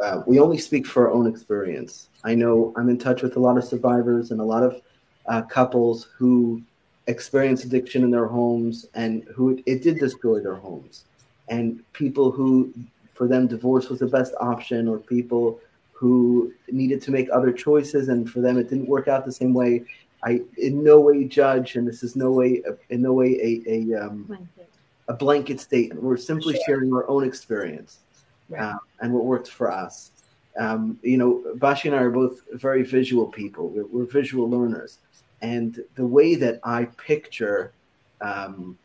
[0.00, 2.08] uh, we only speak for our own experience.
[2.24, 4.82] I know I'm in touch with a lot of survivors and a lot of
[5.28, 6.62] uh, couples who
[7.06, 11.04] experienced addiction in their homes and who it, it did destroy their homes.
[11.48, 12.72] And people who,
[13.14, 15.60] for them, divorce was the best option, or people
[15.92, 19.54] who needed to make other choices, and for them it didn't work out the same
[19.54, 19.84] way.
[20.24, 24.06] I in no way judge, and this is no way in no way a a,
[24.06, 24.70] um, blanket.
[25.08, 26.02] a blanket statement.
[26.02, 26.62] We're simply sure.
[26.66, 28.00] sharing our own experience
[28.48, 28.60] right.
[28.60, 30.10] uh, and what worked for us.
[30.58, 33.68] Um, you know, Bashie and I are both very visual people.
[33.68, 34.98] We're, we're visual learners,
[35.42, 37.72] and the way that I picture
[38.20, 38.78] um,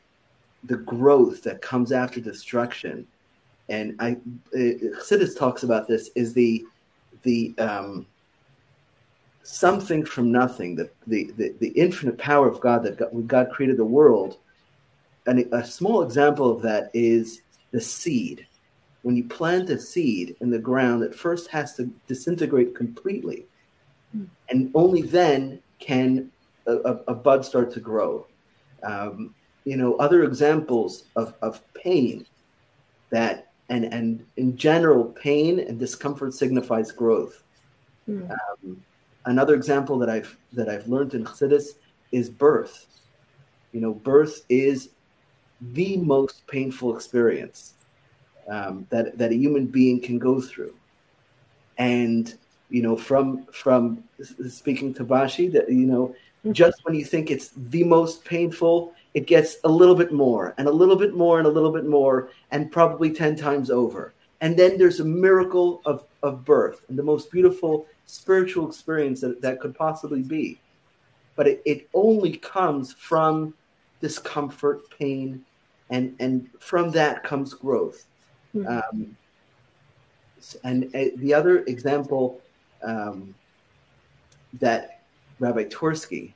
[0.65, 3.07] the growth that comes after destruction,
[3.69, 4.17] and I,
[4.53, 4.57] uh,
[4.99, 6.65] Chassidus talks about this, is the
[7.23, 8.05] the um,
[9.43, 13.77] something from nothing, the, the, the, the, infinite power of God that God, God created
[13.77, 14.37] the world.
[15.25, 18.45] And a small example of that is the seed.
[19.03, 23.45] When you plant a seed in the ground, it first has to disintegrate completely.
[24.15, 24.27] Mm.
[24.49, 26.31] And only then can
[26.67, 28.27] a, a, a bud start to grow.
[28.83, 29.33] Um,
[29.63, 32.25] you know, other examples of, of pain
[33.09, 37.43] that and and in general, pain and discomfort signifies growth.
[38.07, 38.29] Mm.
[38.29, 38.83] Um,
[39.25, 41.75] another example that I've that I've learned in Chassidus
[42.11, 42.87] is birth.
[43.71, 44.89] You know, birth is
[45.61, 47.75] the most painful experience
[48.47, 50.73] um, that that a human being can go through,
[51.77, 52.37] and
[52.69, 54.03] you know, from from
[54.47, 56.53] speaking to Bashie, that you know, mm.
[56.53, 60.67] just when you think it's the most painful, it gets a little bit more and
[60.67, 64.13] a little bit more and a little bit more and probably 10 times over.
[64.39, 69.41] And then there's a miracle of, of birth and the most beautiful spiritual experience that,
[69.41, 70.59] that could possibly be.
[71.35, 73.53] But it, it only comes from
[73.99, 75.43] discomfort, pain,
[75.89, 78.05] and, and from that comes growth.
[78.55, 78.67] Mm-hmm.
[78.67, 79.17] Um,
[80.63, 82.41] and uh, the other example
[82.83, 83.33] um,
[84.59, 85.01] that
[85.39, 86.33] Rabbi Twerski,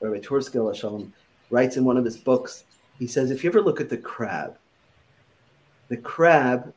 [0.00, 1.12] Rabbi Twerski, Shalom,
[1.50, 2.64] writes in one of his books,
[2.98, 4.58] he says, if you ever look at the crab,
[5.88, 6.72] the crab,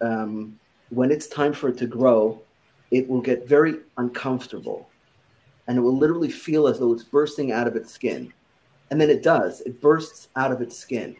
[0.00, 0.58] um,
[0.90, 2.40] when it's time for it to grow,
[2.90, 4.88] it will get very uncomfortable
[5.66, 8.32] and it will literally feel as though it's bursting out of its skin.
[8.90, 11.16] And then it does, it bursts out of its skin.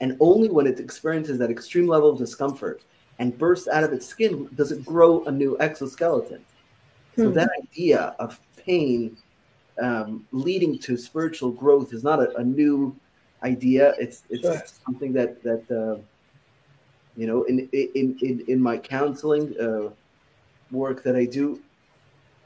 [0.00, 2.82] And only when it experiences that extreme level of discomfort
[3.18, 6.44] and bursts out of its skin does it grow a new exoskeleton.
[7.16, 7.22] Hmm.
[7.22, 9.16] So that idea of pain
[9.80, 12.96] um, leading to spiritual growth is not a, a new
[13.42, 13.94] idea.
[13.98, 14.62] It's it's sure.
[14.84, 16.00] something that that uh,
[17.16, 19.90] you know in in in in my counseling uh,
[20.70, 21.60] work that I do.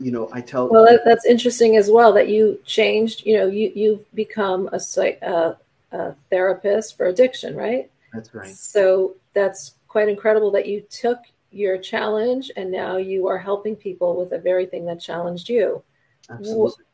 [0.01, 0.69] You know, I tell.
[0.69, 3.25] Well, that's interesting as well that you changed.
[3.25, 4.81] You know, you you've become a,
[5.23, 5.57] a,
[5.95, 7.91] a therapist for addiction, right?
[8.13, 8.55] That's right.
[8.55, 11.19] So that's quite incredible that you took
[11.51, 15.83] your challenge and now you are helping people with the very thing that challenged you.
[16.29, 16.85] Absolutely.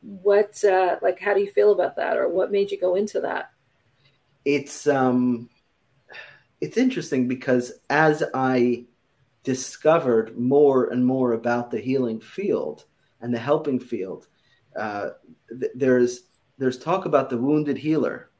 [0.00, 3.20] What, uh, like, how do you feel about that, or what made you go into
[3.20, 3.52] that?
[4.44, 5.48] It's um,
[6.60, 8.86] it's interesting because as I
[9.44, 12.86] discovered more and more about the healing field
[13.20, 14.26] and the helping field,
[14.74, 15.10] uh,
[15.48, 16.24] th- there's
[16.58, 18.30] there's talk about the wounded healer,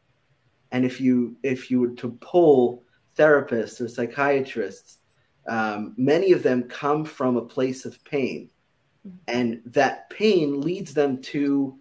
[0.73, 2.83] and if you if you were to pull
[3.17, 4.99] therapists or psychiatrists,
[5.47, 8.51] um, many of them come from a place of pain,
[9.29, 11.79] and that pain leads them to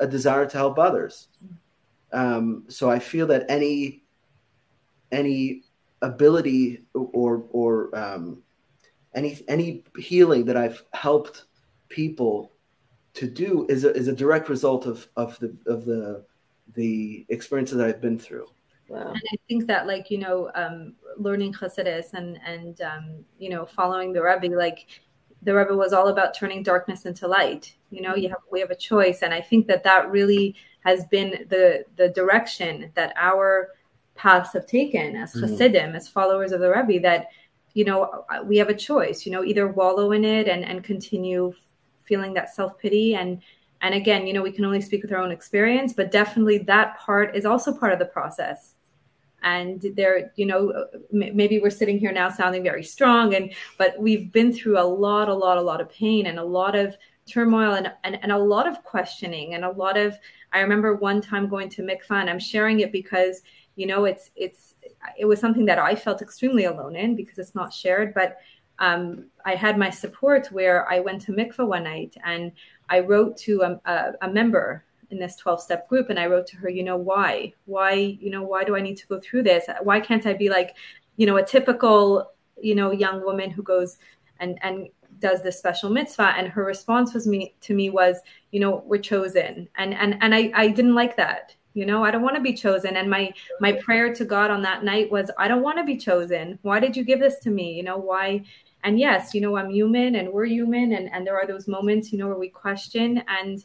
[0.00, 1.28] a desire to help others.
[2.12, 4.02] Um, so I feel that any
[5.12, 5.62] any
[6.02, 8.42] ability or or um,
[9.14, 11.44] any any healing that I've helped
[11.88, 12.52] people
[13.14, 16.24] to do is a, is a direct result of of the of the
[16.74, 18.46] the experiences that I've been through.
[18.88, 19.08] Wow.
[19.08, 23.66] And I think that like you know um, learning Chassidus and and um, you know
[23.66, 24.86] following the Rebbe like
[25.42, 27.74] the Rebbe was all about turning darkness into light.
[27.90, 31.04] You know, you have we have a choice, and I think that that really has
[31.06, 33.70] been the the direction that our
[34.16, 35.42] paths have taken as mm.
[35.42, 37.28] Hasidim, as followers of the Rebbe, that,
[37.74, 41.52] you know, we have a choice, you know, either wallow in it and, and continue
[42.04, 43.14] feeling that self pity.
[43.14, 43.42] And,
[43.82, 46.98] and again, you know, we can only speak with our own experience, but definitely that
[46.98, 48.74] part is also part of the process.
[49.42, 54.32] And there, you know, maybe we're sitting here now sounding very strong, and but we've
[54.32, 57.74] been through a lot, a lot, a lot of pain and a lot of turmoil
[57.74, 60.16] and, and, and a lot of questioning and a lot of
[60.52, 63.42] I remember one time going to mikvah and I'm sharing it because
[63.76, 64.74] you know it's it's
[65.16, 68.38] it was something that i felt extremely alone in because it's not shared but
[68.78, 72.52] um, i had my support where i went to mikvah one night and
[72.88, 76.46] i wrote to a, a, a member in this 12 step group and i wrote
[76.46, 77.52] to her you know why?
[77.66, 79.66] Why you know why do i need to go through this?
[79.82, 80.76] Why can't i be like
[81.16, 83.98] you know a typical you know young woman who goes
[84.40, 86.34] and and does this special mitzvah?
[86.36, 88.18] And her response was me to me was
[88.50, 89.68] you know we're chosen.
[89.76, 91.54] And and and i i didn't like that.
[91.74, 92.96] You know i don't want to be chosen.
[92.96, 95.96] And my my prayer to god on that night was i don't want to be
[95.96, 96.58] chosen.
[96.62, 97.72] Why did you give this to me?
[97.74, 98.44] You know why
[98.86, 102.12] and yes you know i'm human and we're human and and there are those moments
[102.12, 103.64] you know where we question and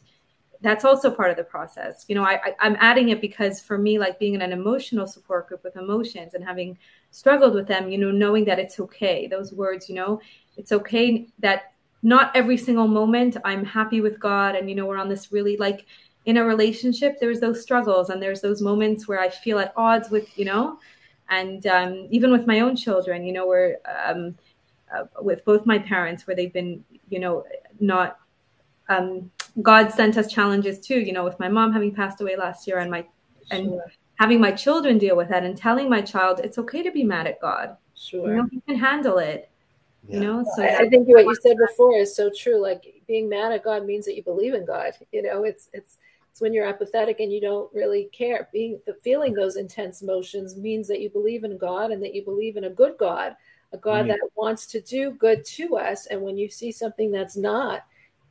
[0.60, 2.04] that's also part of the process.
[2.06, 5.06] You know I, I i'm adding it because for me like being in an emotional
[5.06, 6.78] support group with emotions and having
[7.10, 9.26] struggled with them you know knowing that it's okay.
[9.26, 10.20] Those words you know
[10.56, 14.98] it's okay that not every single moment i'm happy with god and you know we're
[14.98, 15.86] on this really like
[16.26, 20.10] in a relationship there's those struggles and there's those moments where i feel at odds
[20.10, 20.78] with you know
[21.30, 24.36] and um, even with my own children you know where um,
[24.94, 27.44] uh, with both my parents where they've been you know
[27.80, 28.18] not
[28.88, 29.30] um,
[29.62, 32.78] god sent us challenges too you know with my mom having passed away last year
[32.78, 33.04] and my
[33.50, 33.92] and sure.
[34.16, 37.26] having my children deal with that and telling my child it's okay to be mad
[37.26, 39.50] at god sure you know he can handle it
[40.08, 40.14] yeah.
[40.14, 43.28] you know so I, I think what you said before is so true like being
[43.28, 45.98] mad at god means that you believe in god you know it's it's
[46.32, 48.48] it's when you're apathetic and you don't really care.
[48.54, 52.56] Being feeling those intense emotions means that you believe in God and that you believe
[52.56, 53.36] in a good God,
[53.72, 54.08] a God right.
[54.08, 56.06] that wants to do good to us.
[56.06, 57.84] And when you see something that's not,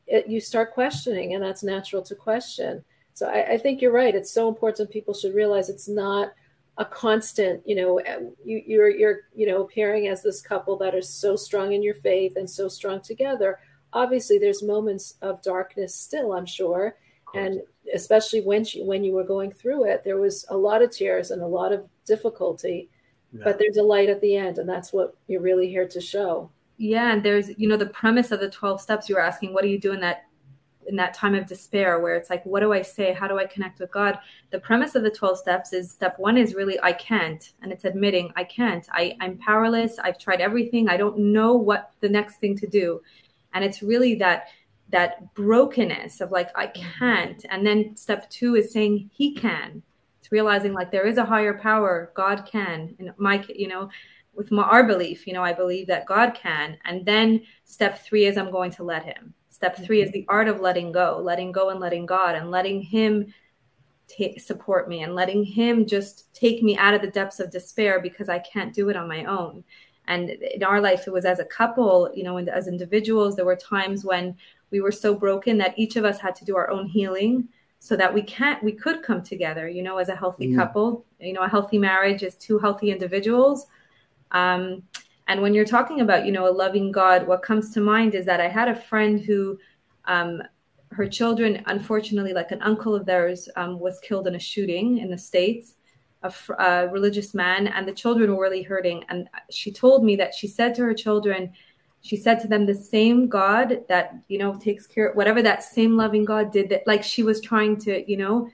[0.08, 2.84] it, you start questioning, and that's natural to question.
[3.14, 4.16] So I, I think you're right.
[4.16, 4.90] It's so important.
[4.90, 6.34] People should realize it's not
[6.78, 10.96] a constant you know eh, you, you're you're you know appearing as this couple that
[10.96, 13.60] are so strong in your faith and so strong together
[13.92, 16.96] obviously there's moments of darkness still i'm sure
[17.34, 17.62] and
[17.94, 21.32] especially when she, when you were going through it, there was a lot of tears
[21.32, 22.90] and a lot of difficulty,
[23.34, 23.44] yeah.
[23.44, 26.50] but there's a light at the end, and that's what you're really here to show.
[26.78, 29.10] Yeah, and there's you know the premise of the twelve steps.
[29.10, 30.26] You were asking, what do you do in that
[30.88, 33.14] in that time of despair where it's like, what do I say?
[33.14, 34.20] How do I connect with God?
[34.50, 37.52] The premise of the 12 steps is step one is really, I can't.
[37.62, 38.88] And it's admitting, I can't.
[38.92, 40.00] I, I'm powerless.
[40.00, 40.90] I've tried everything.
[40.90, 43.02] I don't know what the next thing to do.
[43.54, 44.48] And it's really that
[44.92, 49.91] that brokenness of like i can't and then step two is saying he can it's
[50.32, 53.90] realizing like there is a higher power god can and my you know
[54.34, 58.26] with my, our belief you know i believe that god can and then step three
[58.26, 59.34] is i'm going to let him.
[59.50, 60.22] Step three is mm-hmm.
[60.22, 63.32] the art of letting go letting go and letting god and letting him
[64.08, 68.00] t- support me and letting him just take me out of the depths of despair
[68.00, 69.64] because i can't do it on my own.
[70.08, 73.46] And in our life it was as a couple you know and as individuals there
[73.46, 74.36] were times when
[74.72, 77.50] we were so broken that each of us had to do our own healing
[77.84, 80.56] so that we can't we could come together you know as a healthy mm.
[80.56, 83.66] couple you know a healthy marriage is two healthy individuals
[84.32, 84.84] um,
[85.28, 88.24] and when you're talking about you know a loving god what comes to mind is
[88.24, 89.58] that i had a friend who
[90.06, 90.44] um,
[90.92, 95.10] her children unfortunately like an uncle of theirs um, was killed in a shooting in
[95.10, 95.76] the states
[96.24, 99.04] a, a religious man, and the children were really hurting.
[99.10, 101.52] And she told me that she said to her children,
[102.02, 105.96] she said to them, the same God that, you know, takes care, whatever that same
[105.96, 108.50] loving God did, that like she was trying to, you know,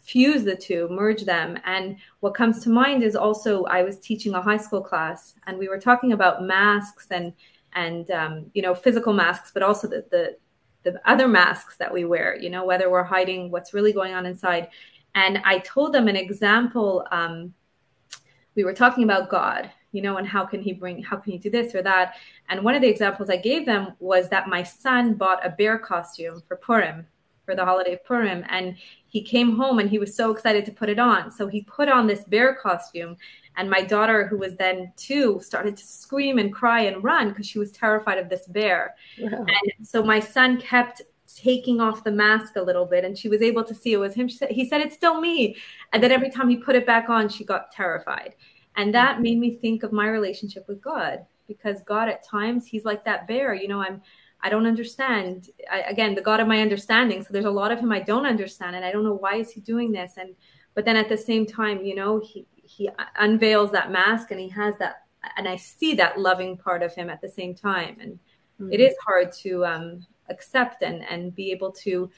[0.00, 1.58] fuse the two, merge them.
[1.64, 5.58] And what comes to mind is also I was teaching a high school class and
[5.58, 7.32] we were talking about masks and,
[7.74, 10.36] and, um, you know, physical masks, but also the, the,
[10.82, 14.26] the other masks that we wear, you know, whether we're hiding what's really going on
[14.26, 14.68] inside.
[15.14, 17.06] And I told them an example.
[17.10, 17.54] Um,
[18.54, 21.38] we were talking about God, you know, and how can he bring, how can he
[21.38, 22.14] do this or that?
[22.48, 25.78] And one of the examples I gave them was that my son bought a bear
[25.78, 27.06] costume for Purim,
[27.44, 28.44] for the holiday of Purim.
[28.50, 28.76] And
[29.06, 31.30] he came home and he was so excited to put it on.
[31.30, 33.16] So he put on this bear costume.
[33.56, 37.46] And my daughter, who was then two, started to scream and cry and run because
[37.46, 38.94] she was terrified of this bear.
[39.18, 39.46] Wow.
[39.48, 41.02] And so my son kept
[41.34, 44.14] taking off the mask a little bit and she was able to see it was
[44.14, 44.28] him.
[44.28, 45.56] Said, he said, It's still me.
[45.92, 48.34] And then every time he put it back on, she got terrified.
[48.78, 52.84] And that made me think of my relationship with God because God, at times, he's
[52.84, 53.52] like that bear.
[53.52, 54.00] You know, I'm.
[54.40, 55.50] I don't understand.
[55.70, 57.22] I, again, the God of my understanding.
[57.22, 59.50] So there's a lot of him I don't understand, and I don't know why is
[59.50, 60.12] he doing this.
[60.16, 60.36] And
[60.74, 64.48] but then at the same time, you know, he he unveils that mask and he
[64.50, 65.06] has that,
[65.36, 67.96] and I see that loving part of him at the same time.
[68.00, 68.12] And
[68.60, 68.72] mm-hmm.
[68.72, 72.08] it is hard to um, accept and and be able to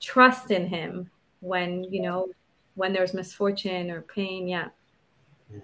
[0.00, 2.26] trust in him when you know
[2.74, 4.68] when there's misfortune or pain yeah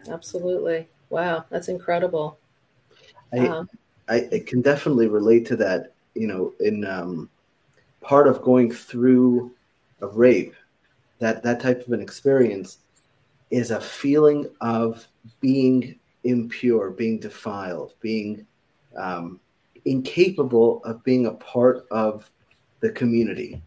[0.09, 0.89] absolutely.
[1.11, 2.39] Wow that's incredible.
[3.33, 3.69] I, um,
[4.09, 7.31] I, I can definitely relate to that you know in um,
[8.01, 9.53] part of going through
[10.01, 10.55] a rape
[11.19, 12.79] that that type of an experience
[13.51, 15.07] is a feeling of
[15.41, 18.47] being impure being defiled being
[18.97, 19.41] um,
[19.85, 22.31] incapable of being a part of
[22.81, 23.61] the community,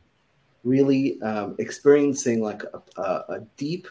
[0.64, 3.88] really um, experiencing like a, a, a, deep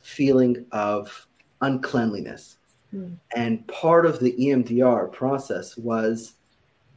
[0.00, 1.25] feeling of
[1.60, 2.58] uncleanliness.
[2.94, 3.16] Mm.
[3.34, 6.34] And part of the EMDR process was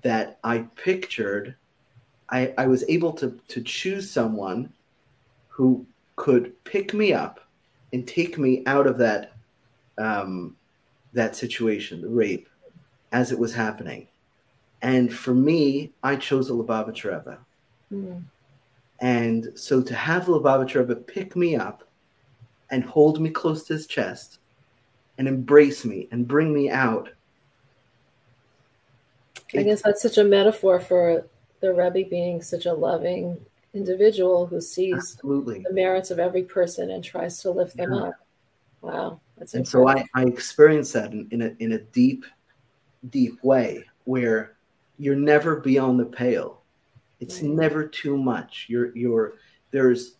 [0.01, 1.55] that I pictured,
[2.29, 4.71] I, I was able to, to choose someone
[5.47, 5.85] who
[6.15, 7.39] could pick me up
[7.91, 9.33] and take me out of that
[9.97, 10.55] um,
[11.13, 12.47] that situation, the rape,
[13.11, 14.07] as it was happening.
[14.81, 17.37] And for me, I chose a Lubavitcher Rebbe.
[17.91, 18.23] Mm.
[19.01, 21.83] And so to have Lubavitcher Rebbe pick me up
[22.69, 24.39] and hold me close to his chest
[25.19, 27.09] and embrace me and bring me out.
[29.53, 31.27] I guess that's such a metaphor for
[31.59, 33.37] the Rebbe being such a loving
[33.73, 35.59] individual who sees Absolutely.
[35.67, 37.99] the merits of every person and tries to lift them yeah.
[37.99, 38.13] up.
[38.81, 42.25] Wow, that's and so I, I experienced that in, in a in a deep,
[43.09, 44.55] deep way where
[44.97, 46.61] you're never beyond the pale.
[47.19, 47.51] It's right.
[47.51, 48.67] never too much.
[48.69, 49.33] You're you're
[49.71, 50.15] there's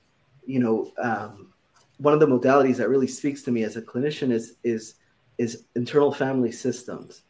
[0.46, 1.54] you know um,
[2.00, 4.96] one of the modalities that really speaks to me as a clinician is is
[5.38, 7.24] is internal family systems,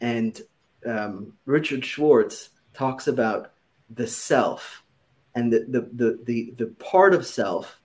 [0.00, 0.42] and
[0.86, 3.52] um, Richard Schwartz talks about
[3.90, 4.82] the self
[5.34, 7.80] and the the the the, the part of self.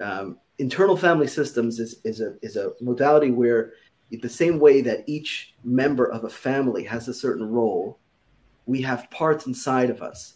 [0.00, 3.72] Um, internal family systems is is a is a modality where
[4.10, 7.98] the same way that each member of a family has a certain role
[8.66, 10.34] we have parts inside of us,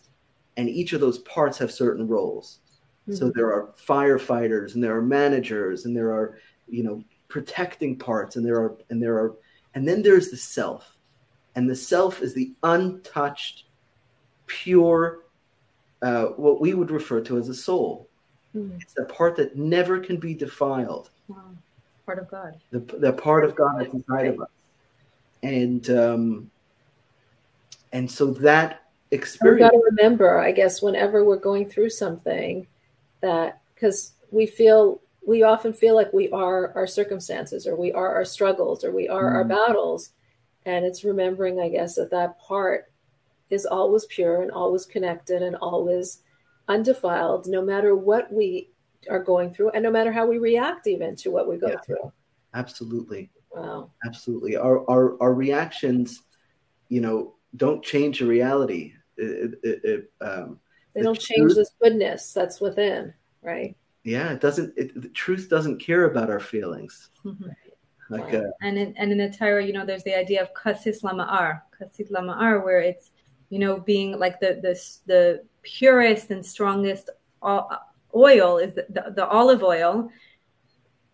[0.56, 2.58] and each of those parts have certain roles.
[3.08, 3.14] Mm-hmm.
[3.14, 6.38] So there are firefighters, and there are managers, and there are
[6.68, 9.34] you know protecting parts, and there are and there are
[9.74, 10.96] and then there's the self,
[11.54, 13.64] and the self is the untouched,
[14.46, 15.20] pure,
[16.02, 18.08] uh, what we would refer to as a soul.
[18.54, 18.76] Mm-hmm.
[18.80, 21.10] It's the part that never can be defiled.
[21.28, 21.50] Wow.
[22.06, 22.60] Part of God.
[22.70, 24.48] The, the part of God that's inside of us.
[25.42, 26.50] And um,
[27.92, 29.60] and so that experience.
[29.60, 32.66] We've got to remember, I guess, whenever we're going through something,
[33.24, 38.14] that because we feel we often feel like we are our circumstances or we are
[38.14, 39.34] our struggles or we are mm.
[39.34, 40.10] our battles.
[40.66, 42.90] And it's remembering i guess that that part
[43.50, 46.22] is always pure and always connected and always
[46.68, 48.70] undefiled no matter what we
[49.10, 51.80] are going through and no matter how we react even to what we go yeah,
[51.84, 52.10] through.
[52.54, 53.30] Absolutely.
[53.52, 53.90] Wow.
[54.06, 54.56] Absolutely.
[54.56, 56.22] Our, our our reactions
[56.88, 58.94] you know don't change the reality.
[59.16, 60.58] It, it, it, um,
[60.94, 63.76] they don't the change this goodness that's within, right?
[64.04, 64.76] Yeah, it doesn't.
[64.76, 67.10] the truth doesn't care about our feelings.
[67.24, 67.48] Mm-hmm.
[68.10, 71.02] Like, uh, and in, and in the Torah, you know, there's the idea of kasis
[71.02, 73.10] lama'ar, kasit lama'ar, where it's
[73.48, 77.10] you know being like the the the purest and strongest
[78.14, 80.10] oil is the, the, the olive oil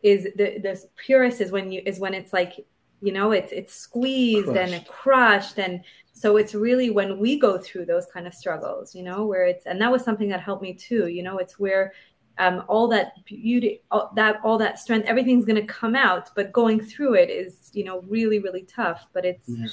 [0.03, 2.67] is the the purest is when you is when it's like
[3.01, 4.73] you know it's it's squeezed crushed.
[4.73, 5.83] and crushed and
[6.13, 9.67] so it's really when we go through those kind of struggles you know where it's
[9.67, 11.93] and that was something that helped me too you know it's where
[12.41, 16.31] um, all that beauty, all that all that strength, everything's going to come out.
[16.35, 19.07] But going through it is, you know, really really tough.
[19.13, 19.67] But it's yeah.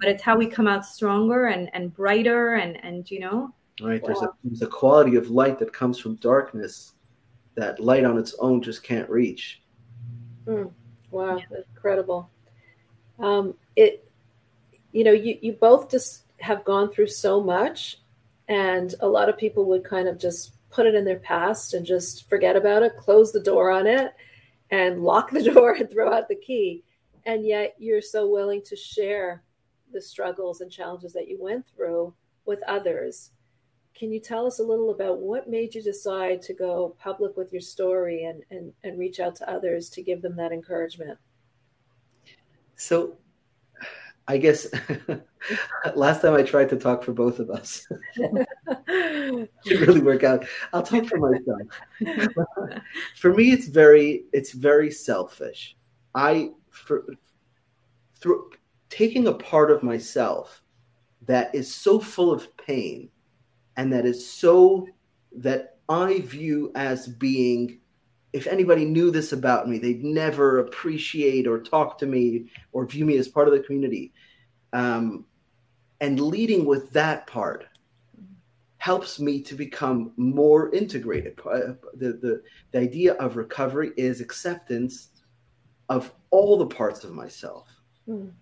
[0.00, 3.54] but it's how we come out stronger and and brighter and and you know.
[3.82, 4.02] Right.
[4.04, 6.94] There's a there's a quality of light that comes from darkness
[7.56, 9.62] that light on its own just can't reach.
[10.46, 10.72] Mm.
[11.10, 11.58] Wow, yeah.
[11.74, 12.30] incredible.
[13.18, 14.08] Um, it,
[14.92, 17.98] you know, you you both just have gone through so much,
[18.48, 21.86] and a lot of people would kind of just put it in their past and
[21.86, 24.14] just forget about it, close the door on it,
[24.70, 26.82] and lock the door and throw out the key.
[27.26, 29.42] And yet you're so willing to share
[29.92, 32.12] the struggles and challenges that you went through
[32.44, 33.30] with others.
[33.94, 37.52] Can you tell us a little about what made you decide to go public with
[37.52, 41.18] your story and, and, and reach out to others to give them that encouragement?
[42.76, 43.18] So
[44.26, 44.66] I guess
[45.94, 47.86] last time I tried to talk for both of us.
[48.16, 50.46] it really work out.
[50.72, 51.62] I'll talk for myself.
[53.16, 55.76] for me, it's very it's very selfish.
[56.14, 57.04] I for
[58.16, 58.50] through
[58.88, 60.62] taking a part of myself
[61.26, 63.10] that is so full of pain
[63.76, 64.86] and that is so
[65.32, 67.80] that I view as being
[68.34, 73.04] if anybody knew this about me, they'd never appreciate or talk to me or view
[73.04, 74.12] me as part of the community.
[74.72, 75.24] Um,
[76.00, 77.66] and leading with that part
[78.78, 81.38] helps me to become more integrated.
[81.46, 85.10] Uh, the, the, the idea of recovery is acceptance
[85.88, 87.68] of all the parts of myself.
[88.08, 88.32] Mm.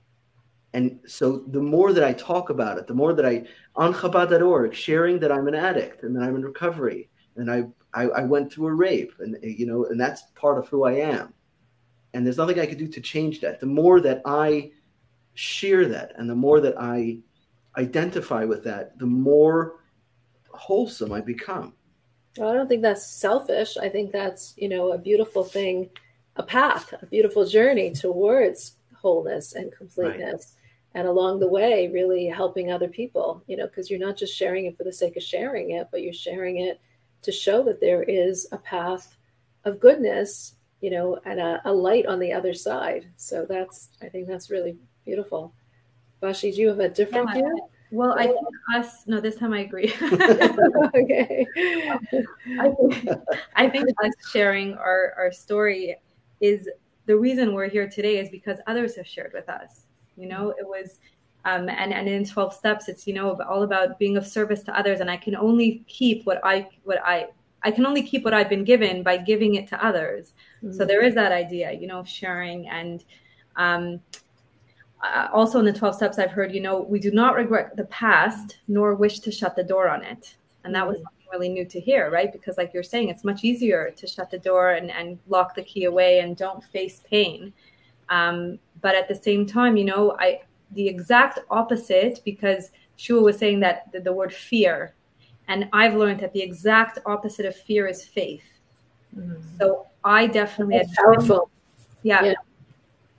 [0.73, 3.45] And so the more that I talk about it, the more that I,
[3.77, 7.65] on Chabad.org, sharing that I'm an addict and that I'm in recovery and I
[7.95, 10.93] I, I went through a rape, and you know, and that's part of who I
[10.93, 11.35] am.
[12.15, 13.61] And there's nothing I could do to change that.
[13.61, 14.73] The more that I
[15.35, 17.19] share that, and the more that I
[17.77, 19.81] identify with that, the more
[20.51, 21.75] wholesome I become.
[22.37, 23.77] Well, I don't think that's selfish.
[23.77, 25.91] I think that's you know a beautiful thing,
[26.37, 30.55] a path, a beautiful journey towards wholeness and completeness.
[30.55, 30.59] Right
[30.95, 34.67] and along the way really helping other people you know because you're not just sharing
[34.67, 36.81] it for the sake of sharing it but you're sharing it
[37.23, 39.17] to show that there is a path
[39.65, 43.07] of goodness, you know, and a, a light on the other side.
[43.17, 45.55] So that's, I think that's really beautiful.
[46.23, 47.35] Bashie, do you have a different yeah.
[47.35, 47.61] view?
[47.91, 48.39] Well, I think
[48.75, 49.07] us.
[49.07, 49.93] No, this time I agree.
[50.95, 51.47] okay.
[52.59, 53.09] I think,
[53.55, 55.97] I think us sharing our our story
[56.41, 56.71] is
[57.05, 59.85] the reason we're here today is because others have shared with us.
[60.17, 61.01] You know, it was
[61.45, 64.79] um, and and in 12 steps it's you know all about being of service to
[64.79, 65.01] others.
[65.01, 67.29] And i can only keep what i what i
[67.63, 70.33] i can only keep what i've been given by giving it to others.
[70.63, 70.77] Mm-hmm.
[70.77, 72.69] so there is that idea you know of sharing.
[72.69, 73.05] And
[73.57, 74.01] um,
[75.03, 77.85] uh, also in the 12 steps i've heard you know we do not regret the
[77.87, 80.37] past nor wish to shut the door on it.
[80.65, 81.05] And that was mm-hmm.
[81.05, 82.33] something really new to hear right?
[82.33, 85.65] Because like you're saying it's much easier to shut the door and, and lock the
[85.65, 87.53] key away and don't face pain.
[88.11, 90.41] Um, but at the same time you know i
[90.75, 94.95] the exact opposite because Shua was saying that the, the, word fear,
[95.49, 98.45] and I've learned that the exact opposite of fear is faith.
[99.17, 99.43] Mm-hmm.
[99.59, 101.51] So I definitely That's had powerful.
[102.03, 102.25] Yeah.
[102.25, 102.35] yeah.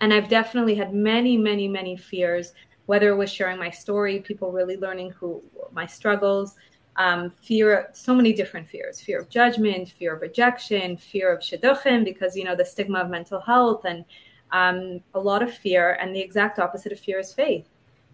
[0.02, 2.54] And I've definitely had many, many, many fears,
[2.88, 5.42] whether it was sharing my story, people really learning who
[5.72, 6.56] my struggles,
[6.98, 12.04] um, fear, so many different fears, fear of judgment, fear of rejection, fear of shidduchim,
[12.04, 14.06] because, you know, the stigma of mental health and
[14.54, 17.68] um, a lot of fear, and the exact opposite of fear is faith.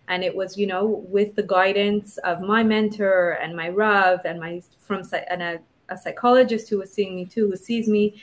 [0.07, 4.39] And it was, you know, with the guidance of my mentor and my Rav and
[4.39, 5.59] my from and a,
[5.89, 8.19] a psychologist who was seeing me too, who sees me,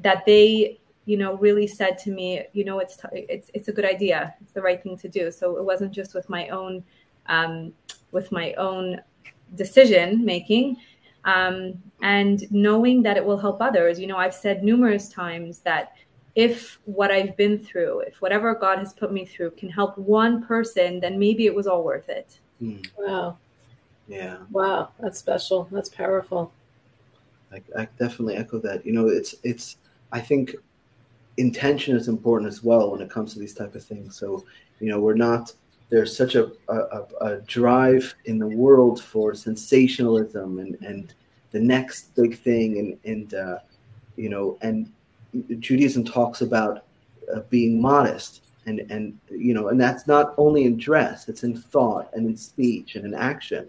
[0.00, 3.84] that they, you know, really said to me, you know, it's it's it's a good
[3.84, 5.30] idea, it's the right thing to do.
[5.30, 6.82] So it wasn't just with my own,
[7.26, 7.72] um,
[8.10, 9.00] with my own
[9.54, 10.78] decision making,
[11.24, 14.00] um, and knowing that it will help others.
[14.00, 15.92] You know, I've said numerous times that
[16.34, 20.44] if what I've been through, if whatever God has put me through can help one
[20.44, 22.38] person, then maybe it was all worth it.
[22.62, 22.86] Mm.
[22.96, 23.38] Wow.
[24.06, 24.38] Yeah.
[24.50, 24.90] Wow.
[25.00, 25.68] That's special.
[25.72, 26.52] That's powerful.
[27.52, 28.86] I, I definitely echo that.
[28.86, 29.76] You know, it's, it's,
[30.12, 30.54] I think
[31.36, 34.16] intention is important as well when it comes to these type of things.
[34.16, 34.44] So,
[34.78, 35.52] you know, we're not,
[35.88, 41.14] there's such a, a, a drive in the world for sensationalism and, and
[41.50, 42.78] the next big thing.
[42.78, 43.58] And, and, uh,
[44.16, 44.92] you know, and
[45.58, 46.84] Judaism talks about
[47.34, 51.56] uh, being modest, and and you know, and that's not only in dress; it's in
[51.56, 53.68] thought and in speech and in action.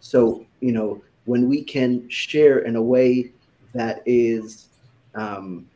[0.00, 3.32] So you know, when we can share in a way
[3.74, 4.68] that is
[5.14, 5.66] um,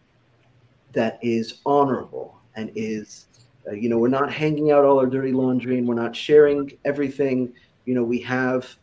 [0.92, 3.26] that is honorable and is
[3.68, 6.72] uh, you know we're not hanging out all our dirty laundry and we're not sharing
[6.84, 7.52] everything
[7.84, 8.76] you know we have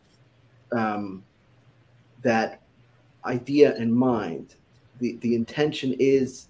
[0.72, 1.22] um,
[2.22, 2.60] that
[3.24, 4.54] idea in mind
[5.02, 6.46] the, the intention is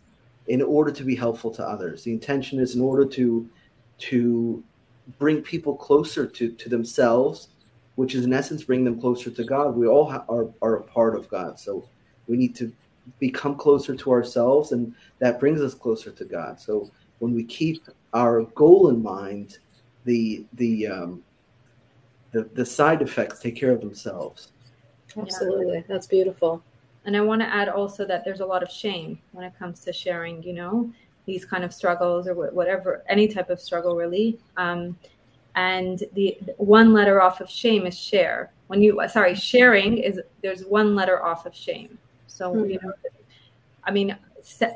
[0.46, 2.04] in order to be helpful to others.
[2.04, 3.48] The intention is in order to
[3.98, 4.62] to
[5.18, 7.48] bring people closer to, to themselves,
[7.96, 9.76] which is in essence bring them closer to God.
[9.76, 11.58] We all ha- are, are a part of God.
[11.58, 11.88] So
[12.28, 12.72] we need to
[13.18, 16.60] become closer to ourselves, and that brings us closer to God.
[16.60, 16.90] So
[17.20, 17.82] when we keep
[18.12, 19.58] our goal in mind,
[20.04, 21.22] the the um,
[22.32, 24.52] the, the side effects take care of themselves.
[25.16, 26.62] Absolutely, that's beautiful.
[27.04, 29.80] And I want to add also that there's a lot of shame when it comes
[29.84, 30.42] to sharing.
[30.42, 30.92] You know,
[31.26, 34.38] these kind of struggles or whatever, any type of struggle really.
[34.56, 34.96] Um,
[35.54, 38.52] and the one letter off of shame is share.
[38.68, 41.98] When you sorry, sharing is there's one letter off of shame.
[42.26, 42.70] So mm-hmm.
[42.70, 42.92] you know,
[43.84, 44.16] I mean,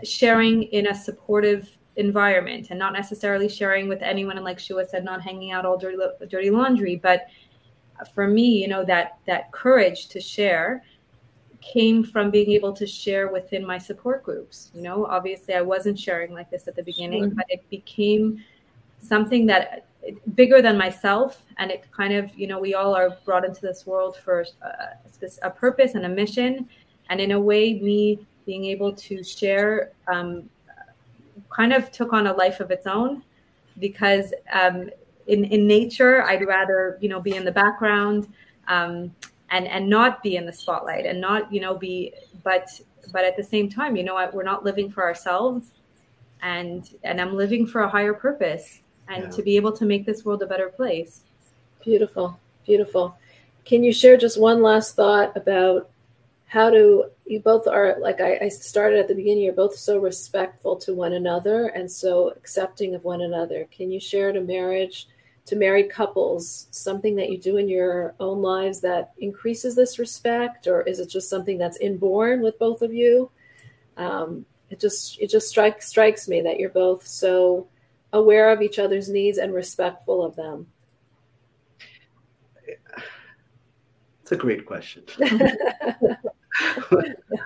[0.05, 5.03] sharing in a supportive environment and not necessarily sharing with anyone and like Shua said
[5.03, 5.97] not hanging out all dirty
[6.29, 7.27] dirty laundry but
[8.14, 10.85] for me you know that that courage to share
[11.73, 15.99] came from being able to share within my support groups you know obviously I wasn't
[15.99, 17.35] sharing like this at the beginning sure.
[17.35, 18.45] but it became
[19.01, 19.87] something that
[20.35, 23.87] bigger than myself and it kind of you know we all are brought into this
[23.87, 26.69] world for a, a purpose and a mission
[27.11, 30.49] and in a way me being able to share um,
[31.55, 33.23] kind of took on a life of its own
[33.79, 34.89] because um,
[35.27, 38.29] in in nature I'd rather you know be in the background
[38.69, 39.14] um,
[39.51, 42.68] and and not be in the spotlight and not you know be but
[43.12, 45.70] but at the same time you know what we're not living for ourselves
[46.42, 49.30] and and I'm living for a higher purpose and yeah.
[49.30, 51.20] to be able to make this world a better place.
[51.82, 53.16] Beautiful, beautiful.
[53.64, 55.90] Can you share just one last thought about
[56.47, 59.99] how to you both are like I, I, started at the beginning you're both so
[59.99, 65.09] respectful to one another and so accepting of one another can you share to marriage
[65.47, 70.66] to married couples something that you do in your own lives that increases this respect
[70.66, 73.30] or is it just something that's inborn with both of you?
[73.97, 77.68] Um, it just it just strikes strikes me that you're both so
[78.12, 80.66] aware of each other's needs and respectful of them.
[84.22, 85.05] It's a great question.
[85.22, 85.38] I'm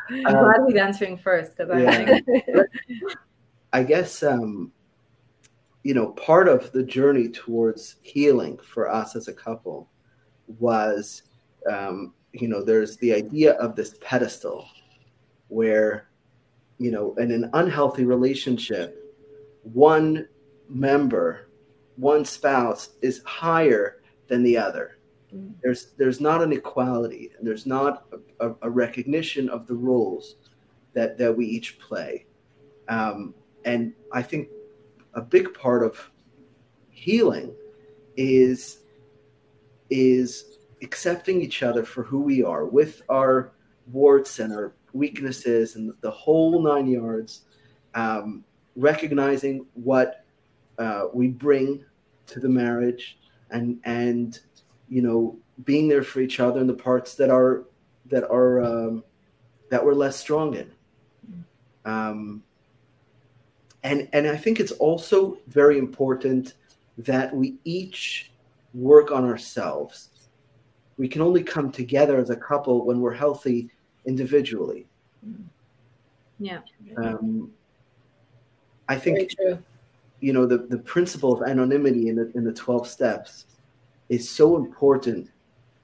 [0.08, 2.18] glad he's answering first because yeah.
[2.18, 4.72] I I guess um,
[5.82, 9.88] you know part of the journey towards healing for us as a couple
[10.58, 11.22] was
[11.70, 14.68] um, you know there's the idea of this pedestal
[15.48, 16.08] where
[16.78, 19.16] you know in an unhealthy relationship
[19.62, 20.26] one
[20.68, 21.48] member
[21.96, 24.98] one spouse is higher than the other
[25.34, 25.54] Mm.
[25.62, 28.06] There's there's not an equality, and there's not
[28.40, 30.36] a, a, recognition of the roles
[30.92, 32.26] that that we each play.
[32.88, 34.48] Um, and I think
[35.14, 36.10] a big part of
[36.90, 37.52] healing
[38.16, 38.78] is
[39.90, 43.52] is accepting each other for who we are with our
[43.92, 47.42] warts and our weaknesses and the whole nine yards
[47.94, 48.44] um,
[48.76, 50.24] recognizing what
[50.78, 51.84] uh, we bring
[52.26, 53.18] to the marriage
[53.50, 54.40] and and
[54.88, 57.64] you know being there for each other in the parts that are
[58.06, 59.04] that are um,
[59.70, 60.70] that we're less strong in.
[61.84, 62.42] Um,
[63.82, 66.54] and and i think it's also very important
[66.98, 68.30] that we each
[68.74, 70.10] work on ourselves.
[70.96, 73.70] We can only come together as a couple when we're healthy
[74.06, 74.86] individually.
[76.38, 76.60] Yeah.
[76.96, 77.52] Um,
[78.88, 79.30] i think
[80.20, 83.44] you know the, the principle of anonymity in the in the 12 steps
[84.08, 85.30] is so important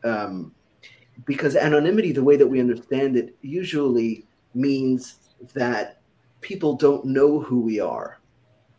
[0.02, 0.52] um,
[1.24, 4.24] because anonymity, the way that we understand it, usually
[4.54, 5.18] means
[5.54, 6.00] that
[6.40, 8.20] people don't know who we are.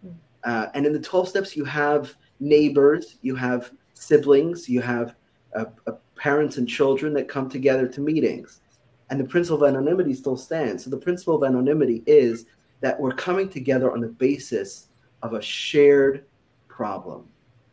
[0.01, 0.11] Hmm.
[0.43, 5.15] Uh, and in the 12 steps, you have neighbors, you have siblings, you have
[5.55, 8.61] uh, uh, parents and children that come together to meetings.
[9.09, 10.83] And the principle of anonymity still stands.
[10.83, 12.45] So the principle of anonymity is
[12.81, 14.89] that we're coming together on the basis
[15.23, 16.25] of a shared
[16.67, 17.27] problem.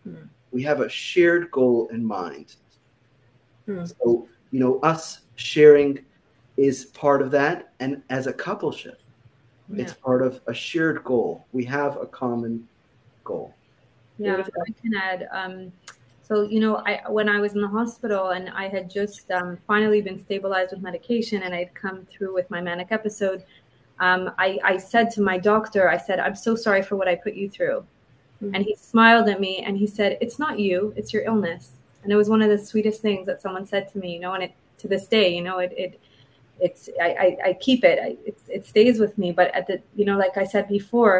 [0.05, 0.24] Hmm
[0.55, 2.55] we have a shared goal in mind.
[3.66, 3.85] Hmm.
[3.85, 5.99] So, you know, us sharing
[6.57, 7.74] is part of that.
[7.80, 8.99] And as a coupleship,
[9.72, 9.82] yeah.
[9.82, 11.46] it's part of a shared goal.
[11.52, 12.68] We have a common
[13.24, 13.54] goal.
[14.18, 15.28] Yeah, I can add.
[15.32, 15.72] Um,
[16.26, 19.58] so, you know, I when I was in the hospital and I had just um,
[19.66, 23.44] finally been stabilized with medication and I'd come through with my manic episode,
[24.00, 27.14] um, I, I said to my doctor, I said, I'm so sorry for what I
[27.14, 27.84] put you through.
[28.42, 28.54] Mm-hmm.
[28.54, 31.72] And he smiled at me and he said, It's not you, it's your illness.
[32.02, 34.34] And it was one of the sweetest things that someone said to me, you know,
[34.34, 36.00] and it to this day, you know, it, it
[36.66, 37.98] it's I, I, I keep it.
[38.06, 39.28] I, it it stays with me.
[39.40, 41.16] But at the you know, like I said before,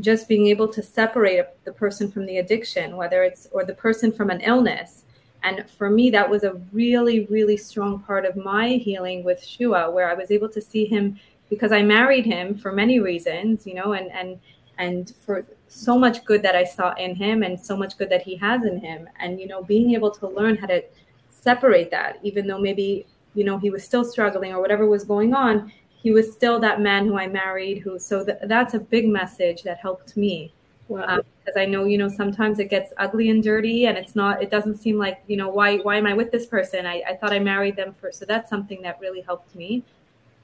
[0.00, 4.12] just being able to separate the person from the addiction, whether it's or the person
[4.12, 5.04] from an illness.
[5.44, 9.88] And for me, that was a really, really strong part of my healing with Shua,
[9.94, 11.04] where I was able to see him
[11.48, 14.38] because I married him for many reasons, you know, and and
[14.78, 18.22] and for so much good that I saw in him and so much good that
[18.22, 19.08] he has in him.
[19.18, 20.82] And, you know, being able to learn how to
[21.30, 23.06] separate that, even though maybe,
[23.38, 25.72] you know, he was still struggling or whatever was going on,
[26.02, 29.62] he was still that man who I married who, so th- that's a big message
[29.62, 30.52] that helped me.
[30.88, 31.04] Wow.
[31.06, 34.42] Um, because I know, you know, sometimes it gets ugly and dirty and it's not,
[34.42, 36.84] it doesn't seem like, you know, why, why am I with this person?
[36.84, 38.18] I, I thought I married them first.
[38.18, 39.84] So that's something that really helped me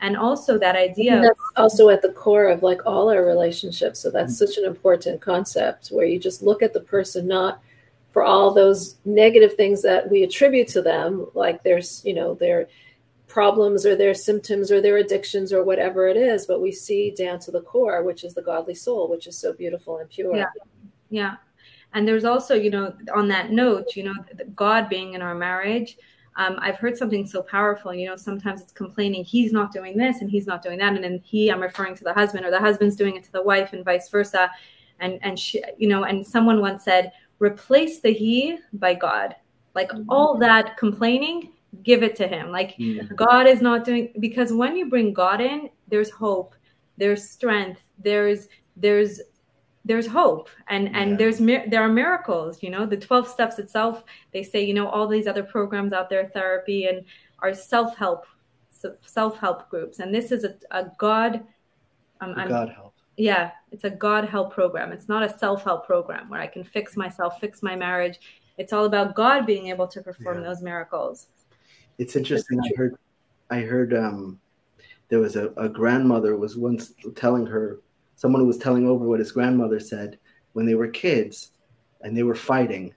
[0.01, 4.11] and also that idea that's also at the core of like all our relationships so
[4.11, 4.47] that's mm-hmm.
[4.47, 7.61] such an important concept where you just look at the person not
[8.11, 12.69] for all those negative things that we attribute to them like there's you know their
[13.35, 17.39] problems or their symptoms or their addictions or whatever it is but we see down
[17.41, 20.53] to the core which is the godly soul which is so beautiful and pure yeah
[21.11, 21.35] yeah
[21.95, 24.15] and there's also you know on that note you know
[24.55, 25.97] god being in our marriage
[26.37, 27.95] um, I've heard something so powerful.
[27.95, 31.05] You know, sometimes it's complaining he's not doing this and he's not doing that, and
[31.05, 33.73] then he, I'm referring to the husband, or the husband's doing it to the wife,
[33.73, 34.51] and vice versa.
[34.99, 39.37] And and she, you know, and someone once said, replace the he by God.
[39.75, 40.09] Like mm-hmm.
[40.09, 41.53] all that complaining,
[41.83, 42.51] give it to him.
[42.51, 42.77] Like.
[43.17, 46.55] God is not doing because when you bring God in, there's hope,
[46.97, 49.21] there's strength, there's there's
[49.85, 50.49] there's hope.
[50.69, 52.87] And and there's there are miracles you know?
[52.87, 56.87] The 12 steps itself they say you know all these other programs out there therapy
[56.87, 57.05] and
[57.41, 58.27] our self-help
[59.07, 59.99] self-help groups.
[59.99, 61.45] And this is a, a god
[62.21, 62.95] um, god help.
[63.17, 64.93] Yeah it's a god help program.
[64.93, 68.19] It's not a self-help program where i can fix myself fix my marriage.
[68.57, 70.49] It's all about god being able to perform yeah.
[70.49, 71.29] those miracles
[71.99, 72.97] it's interesting i heard
[73.51, 74.39] i heard um
[75.09, 77.81] there was a, a grandmother was once telling her
[78.17, 80.19] someone was telling over what his grandmother said
[80.53, 81.53] when they were kids
[82.03, 82.95] and they were fighting.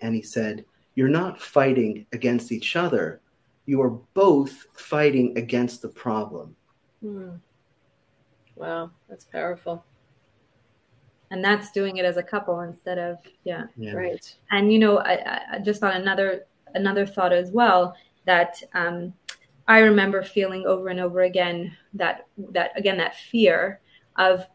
[0.00, 0.64] And he said,
[0.94, 3.20] You're not fighting against each other.
[3.66, 6.56] You are both fighting against the problem.
[7.02, 7.36] Hmm.
[8.54, 9.84] Wow, that's powerful.
[11.30, 13.92] And that's doing it as a couple instead of yeah, yeah.
[13.92, 14.34] right.
[14.50, 17.96] And you know, I, I, just on another another thought as well
[18.26, 19.14] that um,
[19.66, 23.80] I remember feeling over and over again that that again that fear
[24.16, 24.46] of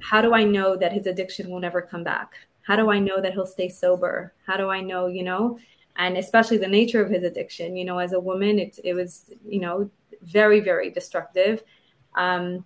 [0.00, 2.34] how do I know that his addiction will never come back?
[2.62, 4.32] How do I know that he'll stay sober?
[4.46, 5.58] How do I know, you know,
[5.96, 9.30] and especially the nature of his addiction, you know, as a woman, it, it was,
[9.46, 9.90] you know,
[10.22, 11.62] very, very destructive.
[12.16, 12.64] Um,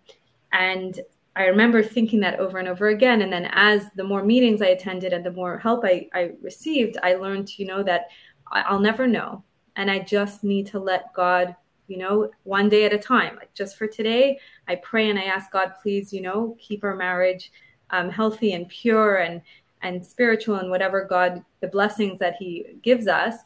[0.52, 1.00] and
[1.36, 3.22] I remember thinking that over and over again.
[3.22, 6.96] And then as the more meetings I attended and the more help I, I received,
[7.02, 8.06] I learned, you know, that
[8.50, 9.44] I'll never know.
[9.78, 11.56] And I just need to let God
[11.88, 13.36] you know, one day at a time.
[13.36, 16.94] Like just for today, I pray and I ask God, please, you know, keep our
[16.94, 17.50] marriage
[17.90, 19.42] um, healthy and pure and
[19.82, 23.36] and spiritual and whatever God, the blessings that He gives us.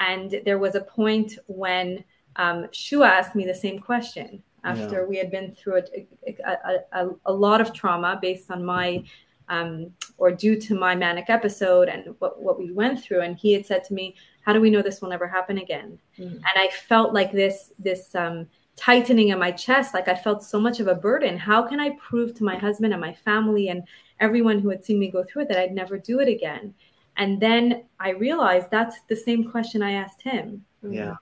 [0.00, 2.02] And there was a point when
[2.36, 5.06] um, Shua asked me the same question after yeah.
[5.06, 6.06] we had been through a,
[6.46, 9.04] a, a, a, lot of trauma based on my
[9.50, 13.20] um, or due to my manic episode and what, what we went through.
[13.20, 15.98] And he had said to me, how do we know this will never happen again?
[16.18, 16.36] Mm-hmm.
[16.36, 20.60] and i felt like this this um, tightening in my chest like i felt so
[20.60, 21.36] much of a burden.
[21.36, 23.82] How can i prove to my husband and my family and
[24.20, 26.74] everyone who had seen me go through it that i'd never do it again?
[27.16, 30.64] And then i realized that's the same question i asked him.
[30.82, 31.14] Yeah.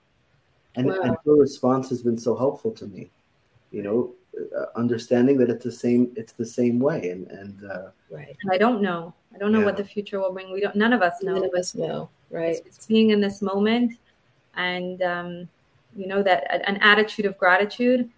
[0.75, 1.01] And, wow.
[1.03, 3.11] and your response has been so helpful to me.
[3.69, 4.15] You know
[4.75, 7.09] understanding that it's the same it's the same way.
[7.09, 8.35] And and uh, right.
[8.41, 9.13] And i don't know.
[9.33, 9.65] I don't know yeah.
[9.65, 10.51] what the future will bring.
[10.51, 11.35] We don't none of us know.
[11.35, 12.09] None of us know.
[12.29, 12.57] Right.
[12.57, 13.93] It's, it's being in this moment.
[14.55, 15.49] And um,
[15.95, 18.09] you know that an attitude of gratitude.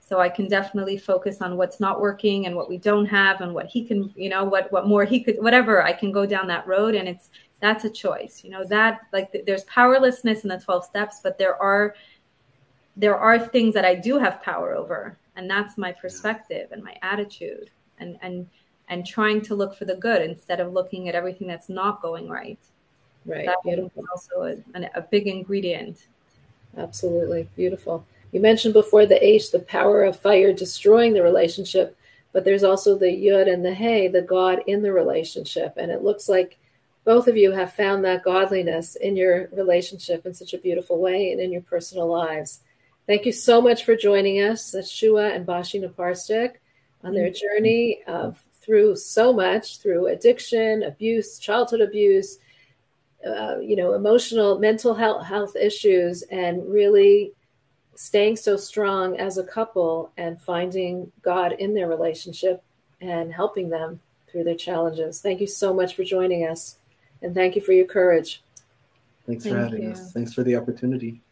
[0.00, 3.52] So i can definitely focus on what's not working and what we don't have and
[3.52, 5.82] what he can you know what what more he could whatever.
[5.82, 7.30] I can go down that road and it's
[7.60, 8.42] that's a choice.
[8.42, 11.94] You know that like there's powerlessness in the 12 steps but there are
[12.98, 16.94] there are things that i do have power over and that's my perspective and my
[17.00, 18.46] attitude and and
[18.90, 22.28] and trying to look for the good instead of looking at everything that's not going
[22.28, 22.58] right
[23.28, 23.46] Right.
[23.46, 24.04] That Beautiful.
[24.10, 26.06] also a, a big ingredient.
[26.76, 27.48] Absolutely.
[27.56, 28.04] Beautiful.
[28.32, 31.96] You mentioned before the H, the power of fire destroying the relationship,
[32.32, 35.74] but there's also the Yud and the Hey, the God in the relationship.
[35.76, 36.56] And it looks like
[37.04, 41.32] both of you have found that godliness in your relationship in such a beautiful way
[41.32, 42.60] and in your personal lives.
[43.08, 46.56] Thank you so much for joining us, Shua and Bashie Naparstek,
[47.02, 52.38] on their journey of through so much, through addiction, abuse, childhood abuse,
[53.26, 57.32] uh, you know, emotional, mental health, health issues, and really
[57.94, 62.62] staying so strong as a couple and finding God in their relationship
[63.00, 64.00] and helping them
[64.30, 65.22] through their challenges.
[65.22, 66.76] Thank you so much for joining us,
[67.22, 68.42] and thank you for your courage.
[69.26, 69.92] Thanks thank for having you.
[69.92, 70.12] us.
[70.12, 71.22] Thanks for the opportunity.